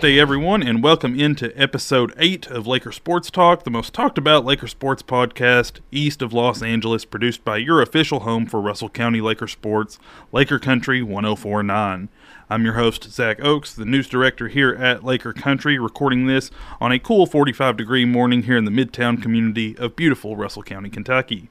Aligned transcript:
Thursday, 0.00 0.18
everyone, 0.18 0.62
and 0.62 0.82
welcome 0.82 1.20
into 1.20 1.52
episode 1.60 2.14
8 2.16 2.46
of 2.46 2.66
Laker 2.66 2.90
Sports 2.90 3.30
Talk, 3.30 3.64
the 3.64 3.70
most 3.70 3.92
talked 3.92 4.16
about 4.16 4.46
Laker 4.46 4.66
sports 4.66 5.02
podcast 5.02 5.80
east 5.90 6.22
of 6.22 6.32
Los 6.32 6.62
Angeles, 6.62 7.04
produced 7.04 7.44
by 7.44 7.58
your 7.58 7.82
official 7.82 8.20
home 8.20 8.46
for 8.46 8.62
Russell 8.62 8.88
County 8.88 9.20
Laker 9.20 9.46
sports, 9.46 9.98
Laker 10.32 10.58
Country 10.58 11.02
1049. 11.02 12.08
I'm 12.48 12.64
your 12.64 12.72
host, 12.72 13.10
Zach 13.10 13.44
Oaks, 13.44 13.74
the 13.74 13.84
news 13.84 14.08
director 14.08 14.48
here 14.48 14.74
at 14.74 15.04
Laker 15.04 15.34
Country, 15.34 15.78
recording 15.78 16.26
this 16.26 16.50
on 16.80 16.92
a 16.92 16.98
cool 16.98 17.26
45 17.26 17.76
degree 17.76 18.06
morning 18.06 18.44
here 18.44 18.56
in 18.56 18.64
the 18.64 18.70
Midtown 18.70 19.20
community 19.20 19.76
of 19.76 19.96
beautiful 19.96 20.34
Russell 20.34 20.62
County, 20.62 20.88
Kentucky. 20.88 21.50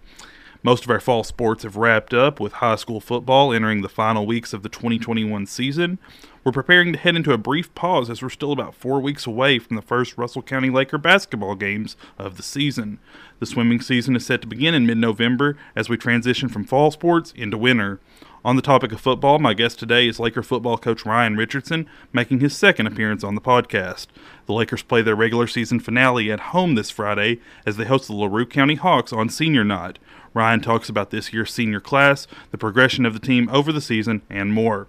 Most 0.63 0.83
of 0.83 0.89
our 0.89 0.99
fall 0.99 1.23
sports 1.23 1.63
have 1.63 1.77
wrapped 1.77 2.13
up 2.13 2.39
with 2.39 2.53
high 2.53 2.75
school 2.75 2.99
football 2.99 3.53
entering 3.53 3.81
the 3.81 3.87
final 3.87 4.25
weeks 4.25 4.53
of 4.53 4.63
the 4.63 4.69
2021 4.69 5.45
season. 5.45 5.99
We're 6.43 6.53
preparing 6.53 6.93
to 6.93 6.99
head 6.99 7.17
into 7.17 7.33
a 7.33 7.37
brief 7.37 7.73
pause 7.75 8.09
as 8.09 8.21
we're 8.21 8.29
still 8.29 8.53
about 8.53 8.73
four 8.73 9.01
weeks 9.01 9.27
away 9.27 9.59
from 9.59 9.75
the 9.75 9.81
first 9.81 10.17
Russell 10.17 10.41
County 10.41 10.69
Laker 10.69 10.97
basketball 10.97 11.55
games 11.55 11.97
of 12.17 12.37
the 12.37 12.43
season. 12.43 12.99
The 13.39 13.45
swimming 13.45 13.81
season 13.81 14.15
is 14.15 14.25
set 14.25 14.41
to 14.41 14.47
begin 14.47 14.73
in 14.73 14.85
mid 14.85 14.97
November 14.97 15.57
as 15.75 15.89
we 15.89 15.97
transition 15.97 16.47
from 16.47 16.63
fall 16.63 16.91
sports 16.91 17.33
into 17.35 17.57
winter. 17.57 17.99
On 18.45 18.55
the 18.55 18.61
topic 18.61 18.93
of 18.93 19.01
football, 19.01 19.37
my 19.37 19.53
guest 19.53 19.79
today 19.79 20.07
is 20.07 20.17
Laker 20.17 20.41
football 20.41 20.77
coach 20.77 21.05
Ryan 21.05 21.35
Richardson, 21.35 21.87
making 22.13 22.39
his 22.39 22.55
second 22.55 22.87
appearance 22.87 23.21
on 23.21 23.35
the 23.35 23.41
podcast. 23.41 24.07
The 24.45 24.53
Lakers 24.53 24.81
play 24.81 25.01
their 25.01 25.15
regular 25.15 25.45
season 25.45 25.81
finale 25.81 26.31
at 26.31 26.39
home 26.39 26.75
this 26.75 26.89
Friday 26.89 27.41
as 27.65 27.75
they 27.75 27.83
host 27.83 28.07
the 28.07 28.13
LaRue 28.13 28.45
County 28.45 28.75
Hawks 28.75 29.11
on 29.11 29.27
senior 29.27 29.65
night. 29.65 29.99
Ryan 30.33 30.61
talks 30.61 30.87
about 30.87 31.09
this 31.09 31.33
year's 31.33 31.51
senior 31.53 31.81
class, 31.81 32.27
the 32.51 32.57
progression 32.57 33.05
of 33.05 33.11
the 33.11 33.19
team 33.19 33.49
over 33.51 33.73
the 33.73 33.81
season, 33.81 34.21
and 34.29 34.53
more. 34.53 34.87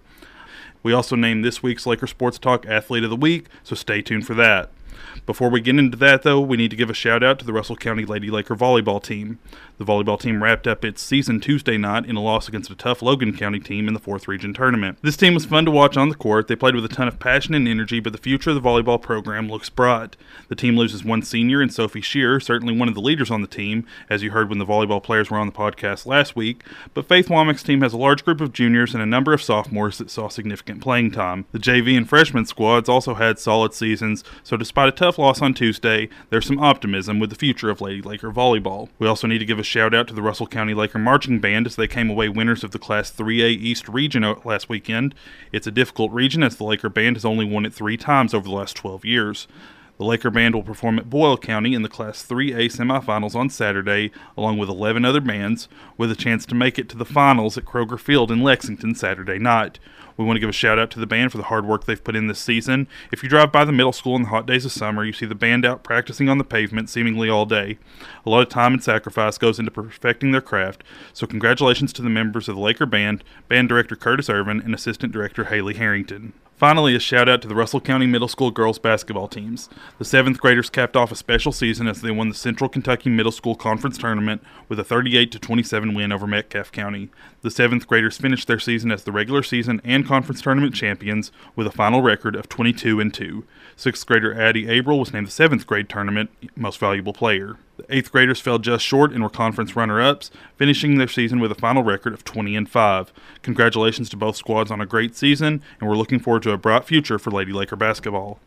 We 0.82 0.92
also 0.92 1.16
named 1.16 1.44
this 1.44 1.62
week's 1.62 1.86
Laker 1.86 2.06
Sports 2.06 2.38
Talk 2.38 2.66
Athlete 2.66 3.04
of 3.04 3.10
the 3.10 3.16
Week, 3.16 3.46
so 3.62 3.74
stay 3.74 4.00
tuned 4.00 4.26
for 4.26 4.34
that. 4.34 4.70
Before 5.26 5.50
we 5.50 5.60
get 5.60 5.78
into 5.78 5.96
that, 5.98 6.22
though, 6.22 6.40
we 6.40 6.56
need 6.56 6.70
to 6.70 6.76
give 6.76 6.90
a 6.90 6.94
shout 6.94 7.22
out 7.22 7.38
to 7.38 7.44
the 7.44 7.52
Russell 7.52 7.76
County 7.76 8.04
Lady 8.04 8.30
Laker 8.30 8.56
volleyball 8.56 9.02
team. 9.02 9.38
The 9.78 9.86
volleyball 9.86 10.20
team 10.20 10.42
wrapped 10.42 10.66
up 10.66 10.84
its 10.84 11.00
season 11.00 11.40
Tuesday 11.40 11.78
night 11.78 12.04
in 12.04 12.14
a 12.14 12.20
loss 12.20 12.48
against 12.48 12.70
a 12.70 12.74
tough 12.74 13.00
Logan 13.00 13.34
County 13.34 13.58
team 13.58 13.88
in 13.88 13.94
the 13.94 14.00
4th 14.00 14.28
Region 14.28 14.52
tournament. 14.52 14.98
This 15.00 15.16
team 15.16 15.32
was 15.32 15.46
fun 15.46 15.64
to 15.64 15.70
watch 15.70 15.96
on 15.96 16.10
the 16.10 16.14
court. 16.14 16.48
They 16.48 16.56
played 16.56 16.74
with 16.74 16.84
a 16.84 16.88
ton 16.88 17.08
of 17.08 17.18
passion 17.18 17.54
and 17.54 17.66
energy, 17.66 17.98
but 17.98 18.12
the 18.12 18.18
future 18.18 18.50
of 18.50 18.56
the 18.56 18.68
volleyball 18.68 19.00
program 19.00 19.48
looks 19.48 19.70
bright. 19.70 20.18
The 20.48 20.54
team 20.54 20.76
loses 20.76 21.02
one 21.02 21.22
senior 21.22 21.62
in 21.62 21.70
Sophie 21.70 22.02
Shear, 22.02 22.40
certainly 22.40 22.76
one 22.76 22.88
of 22.88 22.94
the 22.94 23.00
leaders 23.00 23.30
on 23.30 23.40
the 23.40 23.46
team, 23.46 23.86
as 24.10 24.22
you 24.22 24.32
heard 24.32 24.50
when 24.50 24.58
the 24.58 24.66
volleyball 24.66 25.02
players 25.02 25.30
were 25.30 25.38
on 25.38 25.46
the 25.46 25.52
podcast 25.52 26.04
last 26.04 26.36
week, 26.36 26.62
but 26.92 27.08
Faith 27.08 27.28
Womack's 27.28 27.62
team 27.62 27.80
has 27.80 27.94
a 27.94 27.98
large 27.98 28.22
group 28.24 28.42
of 28.42 28.52
juniors 28.52 28.92
and 28.92 29.02
a 29.02 29.06
number 29.06 29.32
of 29.32 29.42
sophomores 29.42 29.96
that 29.96 30.10
saw 30.10 30.28
significant 30.28 30.82
playing 30.82 31.10
time. 31.12 31.46
The 31.52 31.58
JV 31.58 31.96
and 31.96 32.06
freshman 32.06 32.44
squads 32.44 32.88
also 32.88 33.14
had 33.14 33.38
solid 33.38 33.72
seasons, 33.72 34.24
so 34.42 34.58
despite 34.58 34.89
a 34.90 34.92
tough 34.92 35.18
loss 35.18 35.40
on 35.40 35.54
Tuesday, 35.54 36.08
there's 36.30 36.46
some 36.46 36.58
optimism 36.58 37.20
with 37.20 37.30
the 37.30 37.36
future 37.36 37.70
of 37.70 37.80
Lady 37.80 38.02
Laker 38.02 38.32
volleyball. 38.32 38.88
We 38.98 39.06
also 39.06 39.28
need 39.28 39.38
to 39.38 39.44
give 39.44 39.60
a 39.60 39.62
shout 39.62 39.94
out 39.94 40.08
to 40.08 40.14
the 40.14 40.20
Russell 40.20 40.48
County 40.48 40.74
Laker 40.74 40.98
Marching 40.98 41.38
Band 41.38 41.66
as 41.66 41.76
they 41.76 41.86
came 41.86 42.10
away 42.10 42.28
winners 42.28 42.64
of 42.64 42.72
the 42.72 42.78
Class 42.80 43.12
3A 43.12 43.50
East 43.50 43.88
region 43.88 44.24
last 44.44 44.68
weekend. 44.68 45.14
It's 45.52 45.68
a 45.68 45.70
difficult 45.70 46.10
region 46.10 46.42
as 46.42 46.56
the 46.56 46.64
Laker 46.64 46.88
Band 46.88 47.14
has 47.14 47.24
only 47.24 47.44
won 47.44 47.64
it 47.64 47.72
three 47.72 47.96
times 47.96 48.34
over 48.34 48.48
the 48.48 48.54
last 48.54 48.74
12 48.74 49.04
years. 49.04 49.46
The 50.00 50.06
Laker 50.06 50.30
Band 50.30 50.54
will 50.54 50.62
perform 50.62 50.98
at 50.98 51.10
Boyle 51.10 51.36
County 51.36 51.74
in 51.74 51.82
the 51.82 51.88
Class 51.90 52.24
3A 52.24 52.74
semifinals 52.74 53.34
on 53.34 53.50
Saturday, 53.50 54.10
along 54.34 54.56
with 54.56 54.70
11 54.70 55.04
other 55.04 55.20
bands, 55.20 55.68
with 55.98 56.10
a 56.10 56.16
chance 56.16 56.46
to 56.46 56.54
make 56.54 56.78
it 56.78 56.88
to 56.88 56.96
the 56.96 57.04
finals 57.04 57.58
at 57.58 57.66
Kroger 57.66 58.00
Field 58.00 58.30
in 58.30 58.42
Lexington 58.42 58.94
Saturday 58.94 59.38
night. 59.38 59.78
We 60.16 60.24
want 60.24 60.36
to 60.36 60.40
give 60.40 60.48
a 60.48 60.54
shout 60.54 60.78
out 60.78 60.90
to 60.92 61.00
the 61.00 61.06
band 61.06 61.32
for 61.32 61.36
the 61.36 61.44
hard 61.44 61.66
work 61.66 61.84
they've 61.84 62.02
put 62.02 62.16
in 62.16 62.28
this 62.28 62.38
season. 62.38 62.88
If 63.12 63.22
you 63.22 63.28
drive 63.28 63.52
by 63.52 63.66
the 63.66 63.72
middle 63.72 63.92
school 63.92 64.16
in 64.16 64.22
the 64.22 64.28
hot 64.28 64.46
days 64.46 64.64
of 64.64 64.72
summer, 64.72 65.04
you 65.04 65.12
see 65.12 65.26
the 65.26 65.34
band 65.34 65.66
out 65.66 65.84
practicing 65.84 66.30
on 66.30 66.38
the 66.38 66.44
pavement 66.44 66.88
seemingly 66.88 67.28
all 67.28 67.44
day. 67.44 67.76
A 68.24 68.30
lot 68.30 68.40
of 68.40 68.48
time 68.48 68.72
and 68.72 68.82
sacrifice 68.82 69.36
goes 69.36 69.58
into 69.58 69.70
perfecting 69.70 70.32
their 70.32 70.40
craft, 70.40 70.82
so 71.12 71.26
congratulations 71.26 71.92
to 71.92 72.00
the 72.00 72.08
members 72.08 72.48
of 72.48 72.54
the 72.54 72.62
Laker 72.62 72.86
Band, 72.86 73.22
band 73.48 73.68
director 73.68 73.96
Curtis 73.96 74.30
Irvin, 74.30 74.62
and 74.62 74.74
assistant 74.74 75.12
director 75.12 75.44
Haley 75.44 75.74
Harrington. 75.74 76.32
Finally, 76.60 76.94
a 76.94 77.00
shout 77.00 77.26
out 77.26 77.40
to 77.40 77.48
the 77.48 77.54
Russell 77.54 77.80
County 77.80 78.06
Middle 78.06 78.28
School 78.28 78.50
girls 78.50 78.78
basketball 78.78 79.28
teams. 79.28 79.70
The 79.96 80.04
seventh 80.04 80.38
graders 80.38 80.68
capped 80.68 80.94
off 80.94 81.10
a 81.10 81.16
special 81.16 81.52
season 81.52 81.88
as 81.88 82.02
they 82.02 82.10
won 82.10 82.28
the 82.28 82.34
Central 82.34 82.68
Kentucky 82.68 83.08
Middle 83.08 83.32
School 83.32 83.54
Conference 83.54 83.96
Tournament 83.96 84.42
with 84.68 84.78
a 84.78 84.84
38 84.84 85.40
27 85.40 85.94
win 85.94 86.12
over 86.12 86.26
Metcalfe 86.26 86.70
County. 86.70 87.08
The 87.40 87.50
seventh 87.50 87.86
graders 87.86 88.18
finished 88.18 88.46
their 88.46 88.58
season 88.58 88.92
as 88.92 89.04
the 89.04 89.10
regular 89.10 89.42
season 89.42 89.80
and 89.84 90.06
conference 90.06 90.42
tournament 90.42 90.74
champions 90.74 91.32
with 91.56 91.66
a 91.66 91.70
final 91.72 92.02
record 92.02 92.36
of 92.36 92.46
22 92.50 93.08
2. 93.08 93.44
Sixth 93.74 94.06
grader 94.06 94.38
Addie 94.38 94.66
Abril 94.66 94.98
was 94.98 95.14
named 95.14 95.28
the 95.28 95.32
seventh 95.32 95.66
grade 95.66 95.88
tournament 95.88 96.28
most 96.56 96.78
valuable 96.78 97.14
player. 97.14 97.56
The 97.80 97.96
eighth 97.96 98.12
graders 98.12 98.40
fell 98.40 98.58
just 98.58 98.84
short 98.84 99.12
and 99.12 99.22
were 99.22 99.30
conference 99.30 99.74
runner-ups, 99.74 100.30
finishing 100.56 100.98
their 100.98 101.08
season 101.08 101.40
with 101.40 101.50
a 101.50 101.54
final 101.54 101.82
record 101.82 102.12
of 102.12 102.24
20 102.24 102.54
and 102.54 102.68
5. 102.68 103.12
Congratulations 103.40 104.10
to 104.10 104.18
both 104.18 104.36
squads 104.36 104.70
on 104.70 104.82
a 104.82 104.86
great 104.86 105.16
season, 105.16 105.62
and 105.80 105.88
we're 105.88 105.96
looking 105.96 106.20
forward 106.20 106.42
to 106.42 106.52
a 106.52 106.58
bright 106.58 106.84
future 106.84 107.18
for 107.18 107.30
Lady 107.30 107.52
Laker 107.52 107.76
basketball. 107.76 108.38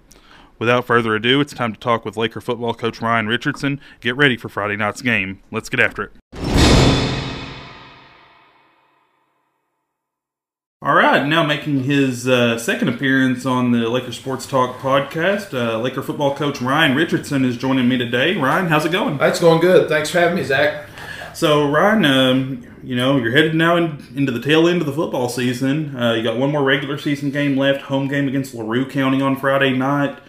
Without 0.60 0.86
further 0.86 1.16
ado, 1.16 1.42
it's 1.42 1.54
time 1.54 1.74
to 1.74 1.80
talk 1.80 2.06
with 2.06 2.16
Laker 2.16 2.42
football 2.42 2.76
coach 2.76 3.02
Ryan 3.02 3.26
Richardson. 3.26 3.82
Get 4.02 4.16
ready 4.16 4.38
for 4.38 4.50
Friday 4.50 4.76
night's 4.76 5.02
game. 5.02 5.42
Let's 5.50 5.70
get 5.70 5.80
after 5.80 6.04
it. 6.04 6.43
Now 11.28 11.44
making 11.44 11.84
his 11.84 12.28
uh, 12.28 12.58
second 12.58 12.90
appearance 12.90 13.46
on 13.46 13.72
the 13.72 13.90
Laker 13.90 14.12
Sports 14.12 14.46
Talk 14.46 14.78
podcast, 14.80 15.54
uh, 15.54 15.80
Laker 15.80 16.04
football 16.04 16.36
coach 16.36 16.62
Ryan 16.62 16.96
Richardson 16.96 17.46
is 17.46 17.58
joining 17.58 17.88
me 17.88 17.98
today. 17.98 18.36
Ryan, 18.36 18.68
how's 18.68 18.86
it 18.86 18.92
going? 18.92 19.20
It's 19.22 19.40
going 19.40 19.62
good. 19.62 19.90
Thanks 19.90 20.10
for 20.10 20.20
having 20.20 20.36
me, 20.36 20.44
Zach. 20.44 20.88
So, 21.34 21.70
Ryan, 21.70 22.06
um, 22.06 22.68
you 22.84 22.96
know, 22.96 23.18
you're 23.18 23.32
headed 23.32 23.56
now 23.56 23.76
in, 23.78 24.06
into 24.16 24.32
the 24.32 24.42
tail 24.42 24.68
end 24.68 24.82
of 24.82 24.88
the 24.88 24.94
football 24.94 25.30
season. 25.30 25.96
Uh, 25.96 26.14
you 26.14 26.24
got 26.24 26.38
one 26.38 26.52
more 26.52 26.64
regular 26.64 26.98
season 26.98 27.32
game 27.32 27.58
left, 27.58 27.84
home 27.84 28.08
game 28.08 28.28
against 28.28 28.54
LaRue 28.54 28.88
County 28.88 29.22
on 29.22 29.36
Friday 29.36 29.72
night. 29.72 30.20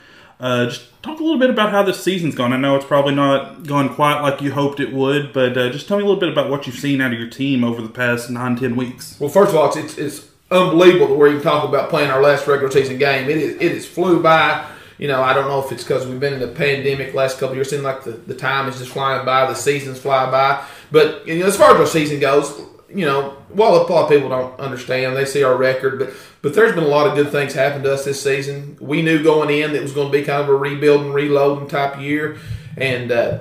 Uh, 0.40 0.66
just 0.66 1.02
talk 1.02 1.20
a 1.20 1.22
little 1.22 1.38
bit 1.38 1.50
about 1.50 1.70
how 1.70 1.82
this 1.82 2.02
season's 2.02 2.34
gone. 2.34 2.52
I 2.52 2.56
know 2.56 2.76
it's 2.76 2.84
probably 2.84 3.14
not 3.14 3.66
gone 3.66 3.94
quite 3.94 4.20
like 4.20 4.40
you 4.40 4.52
hoped 4.52 4.80
it 4.80 4.92
would, 4.92 5.32
but 5.32 5.56
uh, 5.56 5.70
just 5.70 5.88
tell 5.88 5.96
me 5.98 6.02
a 6.02 6.06
little 6.06 6.20
bit 6.20 6.30
about 6.30 6.50
what 6.50 6.66
you've 6.66 6.76
seen 6.76 7.00
out 7.00 7.12
of 7.12 7.18
your 7.18 7.30
team 7.30 7.64
over 7.64 7.82
the 7.82 7.88
past 7.88 8.30
nine, 8.30 8.56
ten 8.56 8.76
weeks. 8.76 9.18
Well, 9.20 9.30
first 9.30 9.50
of 9.50 9.56
all, 9.56 9.68
it's, 9.68 9.76
it's, 9.76 9.98
it's 9.98 10.26
unbelievable 10.50 11.08
to 11.08 11.14
where 11.14 11.30
you 11.30 11.40
talk 11.40 11.68
about 11.68 11.90
playing 11.90 12.10
our 12.10 12.22
last 12.22 12.46
regular 12.46 12.70
season 12.70 12.98
game. 12.98 13.28
It 13.28 13.38
is 13.38 13.54
it 13.56 13.72
is 13.72 13.86
flew 13.86 14.22
by. 14.22 14.70
You 14.96 15.08
know, 15.08 15.22
I 15.22 15.34
don't 15.34 15.48
know 15.48 15.58
if 15.58 15.72
it's 15.72 15.82
because 15.82 16.06
we've 16.06 16.20
been 16.20 16.34
in 16.34 16.40
the 16.40 16.48
pandemic 16.48 17.14
last 17.14 17.38
couple 17.38 17.56
years. 17.56 17.66
It 17.68 17.70
Seems 17.70 17.82
like 17.82 18.04
the, 18.04 18.12
the 18.12 18.34
time 18.34 18.68
is 18.68 18.78
just 18.78 18.92
flying 18.92 19.26
by, 19.26 19.46
the 19.46 19.54
seasons 19.54 19.98
fly 19.98 20.30
by. 20.30 20.64
But 20.92 21.26
you 21.26 21.40
know, 21.40 21.46
as 21.46 21.56
far 21.56 21.74
as 21.74 21.80
our 21.80 21.86
season 21.86 22.20
goes, 22.20 22.60
you 22.88 23.04
know, 23.04 23.30
while 23.48 23.74
a 23.74 23.82
lot 23.82 24.04
of 24.04 24.08
people 24.08 24.28
don't 24.28 24.58
understand, 24.60 25.16
they 25.16 25.24
see 25.24 25.42
our 25.42 25.56
record, 25.56 25.98
but 25.98 26.14
but 26.42 26.54
there's 26.54 26.74
been 26.74 26.84
a 26.84 26.88
lot 26.88 27.06
of 27.06 27.16
good 27.16 27.32
things 27.32 27.54
happen 27.54 27.82
to 27.82 27.92
us 27.92 28.04
this 28.04 28.22
season. 28.22 28.76
We 28.80 29.02
knew 29.02 29.22
going 29.22 29.50
in 29.50 29.72
that 29.72 29.78
it 29.78 29.82
was 29.82 29.92
going 29.92 30.12
to 30.12 30.18
be 30.18 30.24
kind 30.24 30.42
of 30.42 30.48
a 30.48 30.54
rebuilding, 30.54 31.12
reloading 31.12 31.68
type 31.68 32.00
year, 32.00 32.38
and 32.76 33.10
uh, 33.10 33.40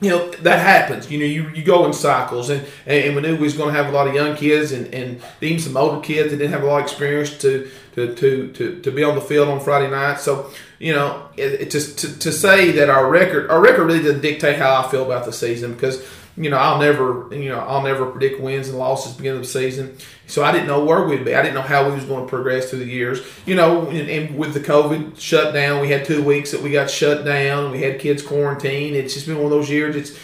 you 0.00 0.10
know 0.10 0.30
that 0.30 0.60
happens. 0.60 1.10
You 1.10 1.18
know, 1.18 1.24
you, 1.24 1.48
you 1.50 1.62
go 1.62 1.84
in 1.86 1.92
cycles, 1.92 2.50
and, 2.50 2.66
and 2.86 3.16
we 3.16 3.22
knew 3.22 3.36
we 3.36 3.42
was 3.42 3.56
going 3.56 3.74
to 3.74 3.82
have 3.82 3.92
a 3.92 3.96
lot 3.96 4.06
of 4.06 4.14
young 4.14 4.36
kids 4.36 4.72
and, 4.72 4.92
and 4.94 5.20
even 5.40 5.60
some 5.60 5.76
older 5.76 6.00
kids 6.00 6.30
that 6.30 6.38
didn't 6.38 6.52
have 6.52 6.62
a 6.62 6.66
lot 6.66 6.78
of 6.78 6.84
experience 6.84 7.36
to 7.38 7.70
to, 8.06 8.14
to, 8.14 8.52
to, 8.52 8.80
to 8.80 8.90
be 8.90 9.02
on 9.04 9.14
the 9.14 9.20
field 9.20 9.48
on 9.48 9.60
Friday 9.60 9.90
night. 9.90 10.20
So 10.20 10.50
you 10.78 10.92
know, 10.92 11.28
it, 11.36 11.60
it 11.60 11.70
just 11.70 11.98
to, 11.98 12.18
to 12.20 12.32
say 12.32 12.72
that 12.72 12.88
our 12.88 13.08
record 13.08 13.50
our 13.50 13.60
record 13.60 13.84
really 13.84 14.02
doesn't 14.02 14.22
dictate 14.22 14.58
how 14.58 14.82
I 14.82 14.88
feel 14.90 15.04
about 15.04 15.24
the 15.24 15.32
season 15.32 15.72
because 15.72 16.06
you 16.38 16.50
know, 16.50 16.56
I'll 16.56 16.78
never, 16.78 17.28
you 17.34 17.48
know, 17.48 17.58
I'll 17.58 17.82
never 17.82 18.06
predict 18.06 18.40
wins 18.40 18.68
and 18.68 18.78
losses 18.78 19.14
beginning 19.14 19.40
of 19.40 19.44
the 19.44 19.50
season. 19.50 19.96
So 20.28 20.44
I 20.44 20.52
didn't 20.52 20.68
know 20.68 20.84
where 20.84 21.04
we'd 21.04 21.24
be. 21.24 21.34
I 21.34 21.42
didn't 21.42 21.54
know 21.54 21.62
how 21.62 21.88
we 21.88 21.94
was 21.94 22.04
going 22.04 22.24
to 22.24 22.28
progress 22.28 22.70
through 22.70 22.78
the 22.80 22.86
years. 22.86 23.20
You 23.44 23.56
know, 23.56 23.88
and, 23.88 24.08
and 24.08 24.38
with 24.38 24.54
the 24.54 24.60
COVID 24.60 25.18
shutdown, 25.18 25.80
we 25.80 25.90
had 25.90 26.04
two 26.04 26.22
weeks 26.22 26.52
that 26.52 26.62
we 26.62 26.70
got 26.70 26.90
shut 26.90 27.24
down. 27.24 27.72
We 27.72 27.82
had 27.82 27.98
kids 27.98 28.22
quarantined. 28.22 28.94
It's 28.94 29.14
just 29.14 29.26
been 29.26 29.36
one 29.36 29.46
of 29.46 29.50
those 29.50 29.68
years. 29.68 29.96
It's 29.96 30.18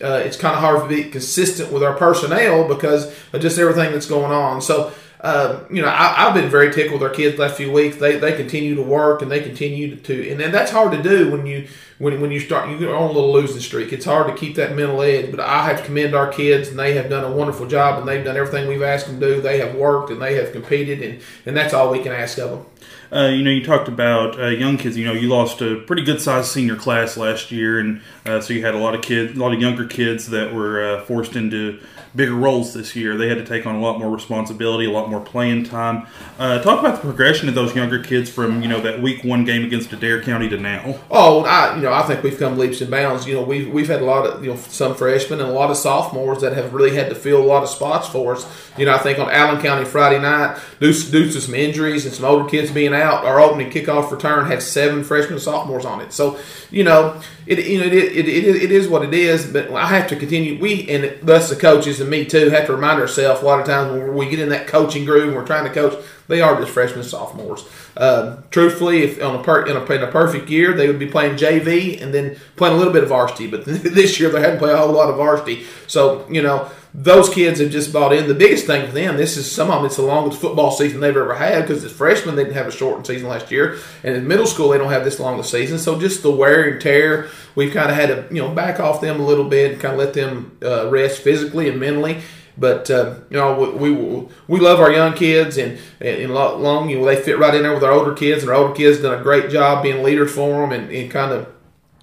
uh, 0.00 0.22
it's 0.24 0.36
kind 0.36 0.54
of 0.54 0.60
hard 0.60 0.88
to 0.88 0.88
be 0.88 1.10
consistent 1.10 1.72
with 1.72 1.82
our 1.82 1.94
personnel 1.94 2.68
because 2.68 3.06
of 3.32 3.42
just 3.42 3.58
everything 3.58 3.92
that's 3.92 4.06
going 4.06 4.30
on. 4.30 4.62
So 4.62 4.92
uh, 5.20 5.64
you 5.70 5.82
know, 5.82 5.88
I, 5.88 6.24
have 6.24 6.34
been 6.34 6.48
very 6.48 6.72
tickled 6.72 7.00
with 7.00 7.10
our 7.10 7.14
kids 7.14 7.38
last 7.38 7.56
few 7.56 7.72
weeks. 7.72 7.96
They, 7.96 8.18
they 8.18 8.36
continue 8.36 8.74
to 8.76 8.82
work 8.82 9.20
and 9.20 9.30
they 9.30 9.40
continue 9.40 9.96
to, 9.96 10.30
and 10.30 10.38
then 10.38 10.52
that's 10.52 10.70
hard 10.70 10.92
to 10.92 11.02
do 11.02 11.30
when 11.30 11.44
you 11.46 11.66
when, 11.98 12.20
when 12.20 12.30
you 12.30 12.40
start 12.40 12.70
you 12.70 12.78
get 12.78 12.88
on 12.88 13.02
a 13.02 13.12
little 13.12 13.32
losing 13.32 13.60
streak. 13.60 13.92
It's 13.92 14.04
hard 14.04 14.28
to 14.28 14.34
keep 14.34 14.56
that 14.56 14.74
mental 14.74 15.02
edge. 15.02 15.30
But 15.30 15.40
I 15.40 15.64
have 15.64 15.78
to 15.78 15.84
commend 15.84 16.14
our 16.14 16.28
kids 16.28 16.68
and 16.68 16.78
they 16.78 16.94
have 16.94 17.10
done 17.10 17.24
a 17.24 17.34
wonderful 17.34 17.66
job 17.66 17.98
and 17.98 18.08
they've 18.08 18.24
done 18.24 18.36
everything 18.36 18.68
we've 18.68 18.82
asked 18.82 19.06
them 19.06 19.20
to 19.20 19.34
do. 19.34 19.40
They 19.40 19.58
have 19.58 19.74
worked 19.74 20.10
and 20.10 20.20
they 20.20 20.34
have 20.34 20.52
competed 20.52 21.02
and, 21.02 21.20
and 21.46 21.56
that's 21.56 21.74
all 21.74 21.90
we 21.90 22.02
can 22.02 22.12
ask 22.12 22.38
of 22.38 22.50
them. 22.50 22.66
Uh, 23.10 23.28
you 23.28 23.42
know, 23.42 23.50
you 23.50 23.64
talked 23.64 23.88
about 23.88 24.38
uh, 24.38 24.48
young 24.48 24.76
kids. 24.76 24.96
You 24.96 25.06
know, 25.06 25.14
you 25.14 25.28
lost 25.28 25.62
a 25.62 25.76
pretty 25.76 26.02
good 26.02 26.20
sized 26.20 26.48
senior 26.48 26.76
class 26.76 27.16
last 27.16 27.50
year, 27.50 27.80
and 27.80 28.02
uh, 28.26 28.40
so 28.40 28.52
you 28.52 28.64
had 28.64 28.74
a 28.74 28.78
lot 28.78 28.94
of 28.94 29.00
kids, 29.00 29.36
a 29.36 29.40
lot 29.40 29.54
of 29.54 29.60
younger 29.60 29.86
kids 29.86 30.28
that 30.28 30.52
were 30.52 30.82
uh, 30.82 31.04
forced 31.04 31.34
into 31.34 31.80
bigger 32.14 32.34
roles 32.34 32.74
this 32.74 32.94
year. 32.94 33.16
They 33.16 33.28
had 33.28 33.38
to 33.38 33.44
take 33.44 33.66
on 33.66 33.74
a 33.74 33.80
lot 33.80 33.98
more 33.98 34.10
responsibility, 34.10 34.86
a 34.86 34.90
lot 34.90 35.08
more 35.08 35.20
playing 35.20 35.64
time. 35.64 36.06
Uh, 36.38 36.60
talk 36.60 36.80
about 36.80 36.96
the 36.96 37.00
progression 37.00 37.48
of 37.48 37.54
those 37.54 37.74
younger 37.74 38.02
kids 38.02 38.28
from 38.28 38.62
you 38.62 38.68
know 38.68 38.80
that 38.80 39.00
week 39.00 39.24
one 39.24 39.44
game 39.44 39.64
against 39.64 39.92
Adair 39.92 40.22
County 40.22 40.48
to 40.50 40.58
now. 40.58 40.98
Oh, 41.10 41.44
I 41.44 41.76
you 41.76 41.82
know 41.82 41.87
I 41.92 42.02
think 42.02 42.22
we've 42.22 42.38
come 42.38 42.58
leaps 42.58 42.80
and 42.80 42.90
bounds. 42.90 43.26
You 43.26 43.34
know 43.34 43.42
we've 43.42 43.72
we've 43.72 43.88
had 43.88 44.02
a 44.02 44.04
lot 44.04 44.26
of 44.26 44.44
you 44.44 44.50
know 44.50 44.56
some 44.56 44.94
freshmen 44.94 45.40
and 45.40 45.48
a 45.48 45.52
lot 45.52 45.70
of 45.70 45.76
sophomores 45.76 46.40
that 46.40 46.52
have 46.54 46.74
really 46.74 46.94
had 46.94 47.08
to 47.08 47.14
fill 47.14 47.40
a 47.40 47.44
lot 47.44 47.62
of 47.62 47.68
spots 47.68 48.08
for 48.08 48.34
us. 48.34 48.67
You 48.78 48.86
know 48.86 48.94
I 48.94 48.98
think 48.98 49.18
on 49.18 49.30
Allen 49.30 49.60
County 49.60 49.84
Friday 49.84 50.20
night, 50.20 50.58
due, 50.80 50.92
due 50.92 51.30
to 51.30 51.40
some 51.40 51.54
injuries 51.54 52.06
and 52.06 52.14
some 52.14 52.24
older 52.24 52.48
kids 52.48 52.70
being 52.70 52.94
out, 52.94 53.24
our 53.24 53.40
opening 53.40 53.70
kickoff 53.70 54.10
return 54.10 54.46
had 54.46 54.62
seven 54.62 55.04
freshmen 55.04 55.34
and 55.34 55.42
sophomores 55.42 55.84
on 55.84 56.00
it. 56.00 56.12
So 56.12 56.38
you 56.70 56.84
know 56.84 57.20
it 57.46 57.66
you 57.66 57.78
know 57.78 57.86
it, 57.86 57.92
it, 57.92 58.28
it, 58.28 58.62
it 58.62 58.72
is 58.72 58.88
what 58.88 59.02
it 59.02 59.14
is. 59.14 59.52
But 59.52 59.70
I 59.72 59.86
have 59.86 60.08
to 60.08 60.16
continue. 60.16 60.60
We 60.60 60.88
and 60.88 61.18
thus 61.22 61.50
the 61.50 61.56
coaches 61.56 62.00
and 62.00 62.08
me 62.08 62.24
too 62.24 62.50
have 62.50 62.66
to 62.66 62.74
remind 62.74 63.00
ourselves 63.00 63.42
a 63.42 63.44
lot 63.44 63.60
of 63.60 63.66
times 63.66 63.92
when 63.92 64.14
we 64.14 64.28
get 64.28 64.38
in 64.38 64.50
that 64.50 64.66
coaching 64.66 65.04
groove 65.04 65.28
and 65.28 65.36
we're 65.36 65.46
trying 65.46 65.64
to 65.64 65.72
coach, 65.72 65.98
they 66.28 66.40
are 66.40 66.60
just 66.60 66.72
freshmen 66.72 67.00
and 67.00 67.08
sophomores. 67.08 67.66
Uh, 67.96 68.36
truthfully, 68.50 69.02
if 69.02 69.22
on 69.22 69.34
a, 69.34 69.42
per, 69.42 69.66
in, 69.66 69.76
a, 69.76 69.84
in 69.92 70.02
a 70.02 70.06
perfect 70.06 70.48
year, 70.48 70.72
they 70.72 70.86
would 70.86 70.98
be 70.98 71.08
playing 71.08 71.36
JV 71.36 72.00
and 72.00 72.14
then 72.14 72.38
playing 72.54 72.74
a 72.74 72.78
little 72.78 72.92
bit 72.92 73.02
of 73.02 73.08
varsity. 73.08 73.48
But 73.48 73.64
this 73.66 74.20
year, 74.20 74.30
they 74.30 74.40
hadn't 74.40 74.58
played 74.58 74.74
a 74.74 74.78
whole 74.78 74.92
lot 74.92 75.10
of 75.10 75.16
varsity. 75.16 75.64
So 75.86 76.26
you 76.30 76.42
know 76.42 76.70
those 76.94 77.28
kids 77.28 77.60
have 77.60 77.70
just 77.70 77.92
bought 77.92 78.12
in. 78.12 78.28
The 78.28 78.34
biggest 78.34 78.66
thing 78.66 78.86
for 78.86 78.92
them, 78.92 79.16
this 79.16 79.36
is 79.36 79.50
some 79.50 79.70
of 79.70 79.76
them, 79.76 79.86
it's 79.86 79.96
the 79.96 80.02
longest 80.02 80.40
football 80.40 80.70
season 80.70 81.00
they've 81.00 81.16
ever 81.16 81.34
had 81.34 81.62
because 81.62 81.84
as 81.84 81.92
freshmen 81.92 82.34
they 82.34 82.44
didn't 82.44 82.56
have 82.56 82.66
a 82.66 82.72
shortened 82.72 83.06
season 83.06 83.28
last 83.28 83.50
year, 83.50 83.78
and 84.02 84.16
in 84.16 84.26
middle 84.26 84.46
school 84.46 84.70
they 84.70 84.78
don't 84.78 84.90
have 84.90 85.04
this 85.04 85.20
long 85.20 85.38
a 85.38 85.44
season. 85.44 85.78
So 85.78 85.98
just 85.98 86.22
the 86.22 86.30
wear 86.30 86.68
and 86.68 86.80
tear, 86.80 87.28
we've 87.54 87.72
kind 87.72 87.90
of 87.90 87.96
had 87.96 88.08
to 88.08 88.34
you 88.34 88.42
know 88.42 88.54
back 88.54 88.80
off 88.80 89.00
them 89.00 89.20
a 89.20 89.24
little 89.24 89.48
bit 89.48 89.72
and 89.72 89.80
kind 89.80 89.94
of 89.94 89.98
let 89.98 90.14
them 90.14 90.56
uh, 90.62 90.88
rest 90.88 91.20
physically 91.20 91.68
and 91.68 91.78
mentally. 91.78 92.20
But 92.56 92.90
uh, 92.90 93.16
you 93.30 93.36
know 93.36 93.72
we, 93.76 93.90
we, 93.90 94.28
we 94.48 94.58
love 94.58 94.80
our 94.80 94.90
young 94.90 95.14
kids 95.14 95.58
and 95.58 95.78
and 96.00 96.32
long 96.32 96.88
you 96.88 96.98
know 96.98 97.04
they 97.04 97.16
fit 97.16 97.38
right 97.38 97.54
in 97.54 97.62
there 97.62 97.74
with 97.74 97.84
our 97.84 97.92
older 97.92 98.14
kids 98.14 98.42
and 98.42 98.50
our 98.50 98.56
older 98.56 98.74
kids 98.74 99.00
done 99.00 99.18
a 99.18 99.22
great 99.22 99.50
job 99.50 99.82
being 99.82 100.02
leaders 100.02 100.32
for 100.34 100.62
them 100.62 100.72
and, 100.72 100.90
and 100.90 101.10
kind 101.10 101.32
of 101.32 101.52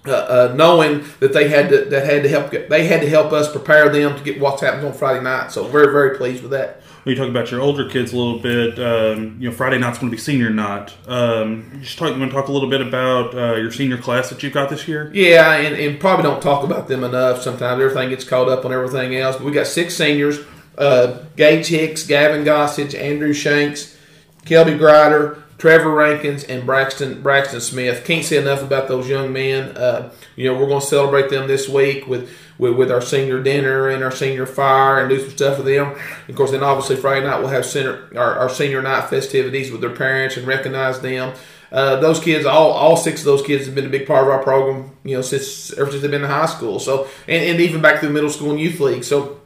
uh, 0.08 0.50
uh, 0.50 0.54
knowing 0.56 1.04
that 1.20 1.32
they 1.32 1.48
had 1.48 1.68
to 1.70 1.84
that 1.86 2.04
had 2.04 2.22
to 2.22 2.28
help 2.28 2.50
they 2.50 2.86
had 2.86 3.00
to 3.00 3.08
help 3.08 3.32
us 3.32 3.50
prepare 3.50 3.88
them 3.88 4.16
to 4.16 4.24
get 4.24 4.40
what's 4.40 4.62
happening 4.62 4.86
on 4.86 4.92
Friday 4.92 5.22
night. 5.22 5.52
So 5.52 5.66
very 5.66 5.92
very 5.92 6.16
pleased 6.16 6.42
with 6.42 6.52
that. 6.52 6.82
When 7.06 7.14
you 7.14 7.22
talk 7.22 7.30
about 7.30 7.52
your 7.52 7.60
older 7.60 7.88
kids 7.88 8.12
a 8.12 8.16
little 8.16 8.40
bit, 8.40 8.80
um, 8.80 9.36
you 9.38 9.48
know 9.48 9.54
Friday 9.54 9.78
night's 9.78 9.98
going 9.98 10.10
to 10.10 10.16
be 10.16 10.20
senior 10.20 10.50
night. 10.50 10.92
Um, 11.06 11.78
just 11.80 11.98
talk, 11.98 12.12
you 12.12 12.18
want 12.18 12.32
to 12.32 12.36
talk 12.36 12.48
a 12.48 12.52
little 12.52 12.68
bit 12.68 12.80
about 12.80 13.32
uh, 13.32 13.54
your 13.54 13.70
senior 13.70 13.96
class 13.96 14.28
that 14.30 14.42
you've 14.42 14.52
got 14.52 14.70
this 14.70 14.88
year? 14.88 15.10
Yeah, 15.14 15.52
and, 15.52 15.76
and 15.76 16.00
probably 16.00 16.24
don't 16.24 16.42
talk 16.42 16.64
about 16.64 16.88
them 16.88 17.04
enough. 17.04 17.42
Sometimes 17.42 17.80
everything 17.80 18.08
gets 18.08 18.24
caught 18.24 18.48
up 18.48 18.64
on 18.64 18.72
everything 18.72 19.14
else. 19.14 19.36
But 19.36 19.44
we 19.44 19.52
got 19.52 19.68
six 19.68 19.96
seniors: 19.96 20.40
uh, 20.76 21.18
Gage 21.36 21.68
Hicks, 21.68 22.04
Gavin 22.04 22.44
Gossage, 22.44 22.98
Andrew 22.98 23.32
Shanks, 23.32 23.96
Kelby 24.44 24.76
Grider. 24.76 25.44
Trevor 25.58 25.90
Rankins 25.90 26.44
and 26.44 26.66
Braxton 26.66 27.22
Braxton 27.22 27.60
Smith. 27.60 28.04
Can't 28.04 28.24
say 28.24 28.36
enough 28.36 28.62
about 28.62 28.88
those 28.88 29.08
young 29.08 29.32
men. 29.32 29.76
Uh, 29.76 30.12
you 30.36 30.44
know, 30.44 30.58
we're 30.58 30.68
going 30.68 30.80
to 30.80 30.86
celebrate 30.86 31.30
them 31.30 31.48
this 31.48 31.68
week 31.68 32.06
with, 32.06 32.30
with, 32.58 32.76
with 32.76 32.90
our 32.90 33.00
senior 33.00 33.42
dinner 33.42 33.88
and 33.88 34.04
our 34.04 34.10
senior 34.10 34.44
fire 34.44 35.00
and 35.00 35.08
do 35.08 35.18
some 35.20 35.30
stuff 35.30 35.56
with 35.56 35.66
them. 35.66 35.98
Of 36.28 36.34
course, 36.36 36.50
then 36.50 36.62
obviously 36.62 36.96
Friday 36.96 37.26
night 37.26 37.38
we'll 37.38 37.48
have 37.48 37.64
senior, 37.64 38.10
our, 38.16 38.38
our 38.38 38.50
senior 38.50 38.82
night 38.82 39.08
festivities 39.08 39.72
with 39.72 39.80
their 39.80 39.94
parents 39.94 40.36
and 40.36 40.46
recognize 40.46 41.00
them. 41.00 41.34
Uh, 41.72 41.96
those 41.96 42.20
kids, 42.20 42.46
all 42.46 42.70
all 42.70 42.96
six 42.96 43.20
of 43.20 43.24
those 43.26 43.42
kids 43.42 43.66
have 43.66 43.74
been 43.74 43.86
a 43.86 43.90
big 43.90 44.06
part 44.06 44.22
of 44.22 44.30
our 44.30 44.42
program. 44.42 44.96
You 45.04 45.16
know, 45.16 45.22
since 45.22 45.72
ever 45.72 45.90
since 45.90 46.02
they've 46.02 46.10
been 46.10 46.22
in 46.22 46.30
high 46.30 46.46
school. 46.46 46.78
So, 46.78 47.08
and, 47.26 47.44
and 47.44 47.60
even 47.60 47.82
back 47.82 48.00
through 48.00 48.10
middle 48.10 48.30
school 48.30 48.50
and 48.50 48.60
youth 48.60 48.78
league. 48.78 49.02
So, 49.02 49.40